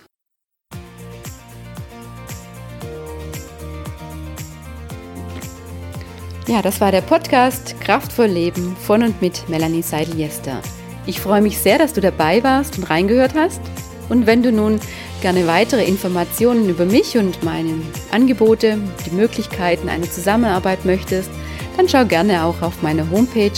Ja, 6.48 6.62
das 6.62 6.80
war 6.82 6.92
der 6.92 7.00
Podcast 7.00 7.80
Kraftvoll 7.80 8.26
Leben 8.26 8.76
von 8.76 9.02
und 9.02 9.22
mit 9.22 9.48
Melanie 9.48 9.82
Seidel-Jester. 9.82 10.62
Ich 11.06 11.22
freue 11.22 11.42
mich 11.42 11.58
sehr, 11.58 11.78
dass 11.78 11.94
du 11.94 12.02
dabei 12.02 12.44
warst 12.44 12.78
und 12.78 12.90
reingehört 12.90 13.34
hast. 13.34 13.62
Und 14.10 14.28
wenn 14.28 14.44
du 14.44 14.52
nun 14.52 14.82
gerne 15.22 15.48
weitere 15.48 15.86
Informationen 15.86 16.68
über 16.68 16.84
mich 16.84 17.18
und 17.18 17.42
meine 17.44 17.76
Angebote, 18.12 18.78
die 19.06 19.12
Möglichkeiten 19.12 19.88
einer 19.88 20.12
Zusammenarbeit 20.12 20.84
möchtest, 20.84 21.30
dann 21.78 21.88
schau 21.88 22.04
gerne 22.04 22.44
auch 22.44 22.62
auf 22.62 22.82
meiner 22.82 23.10
Homepage 23.10 23.58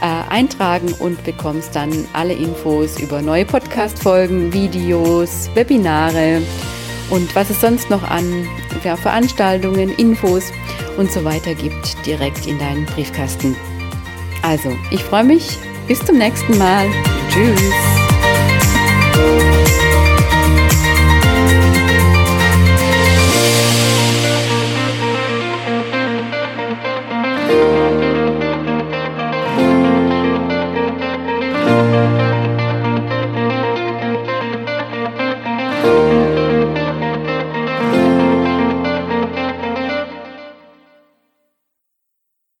äh, 0.00 0.32
eintragen 0.32 0.92
und 0.98 1.22
bekommst 1.24 1.74
dann 1.74 2.06
alle 2.12 2.32
Infos 2.32 2.98
über 3.00 3.20
neue 3.20 3.44
Podcast-Folgen, 3.44 4.52
Videos, 4.52 5.50
Webinare 5.54 6.42
und 7.10 7.34
was 7.34 7.50
es 7.50 7.60
sonst 7.60 7.90
noch 7.90 8.02
an 8.02 8.48
ja, 8.84 8.96
Veranstaltungen, 8.96 9.90
Infos 9.96 10.50
und 10.96 11.10
so 11.10 11.24
weiter 11.24 11.54
gibt, 11.54 12.06
direkt 12.06 12.46
in 12.46 12.58
deinen 12.58 12.86
Briefkasten. 12.86 13.56
Also, 14.42 14.70
ich 14.90 15.02
freue 15.04 15.24
mich. 15.24 15.58
Bis 15.86 16.04
zum 16.04 16.18
nächsten 16.18 16.56
Mal. 16.58 16.86
Tschüss. 17.28 17.60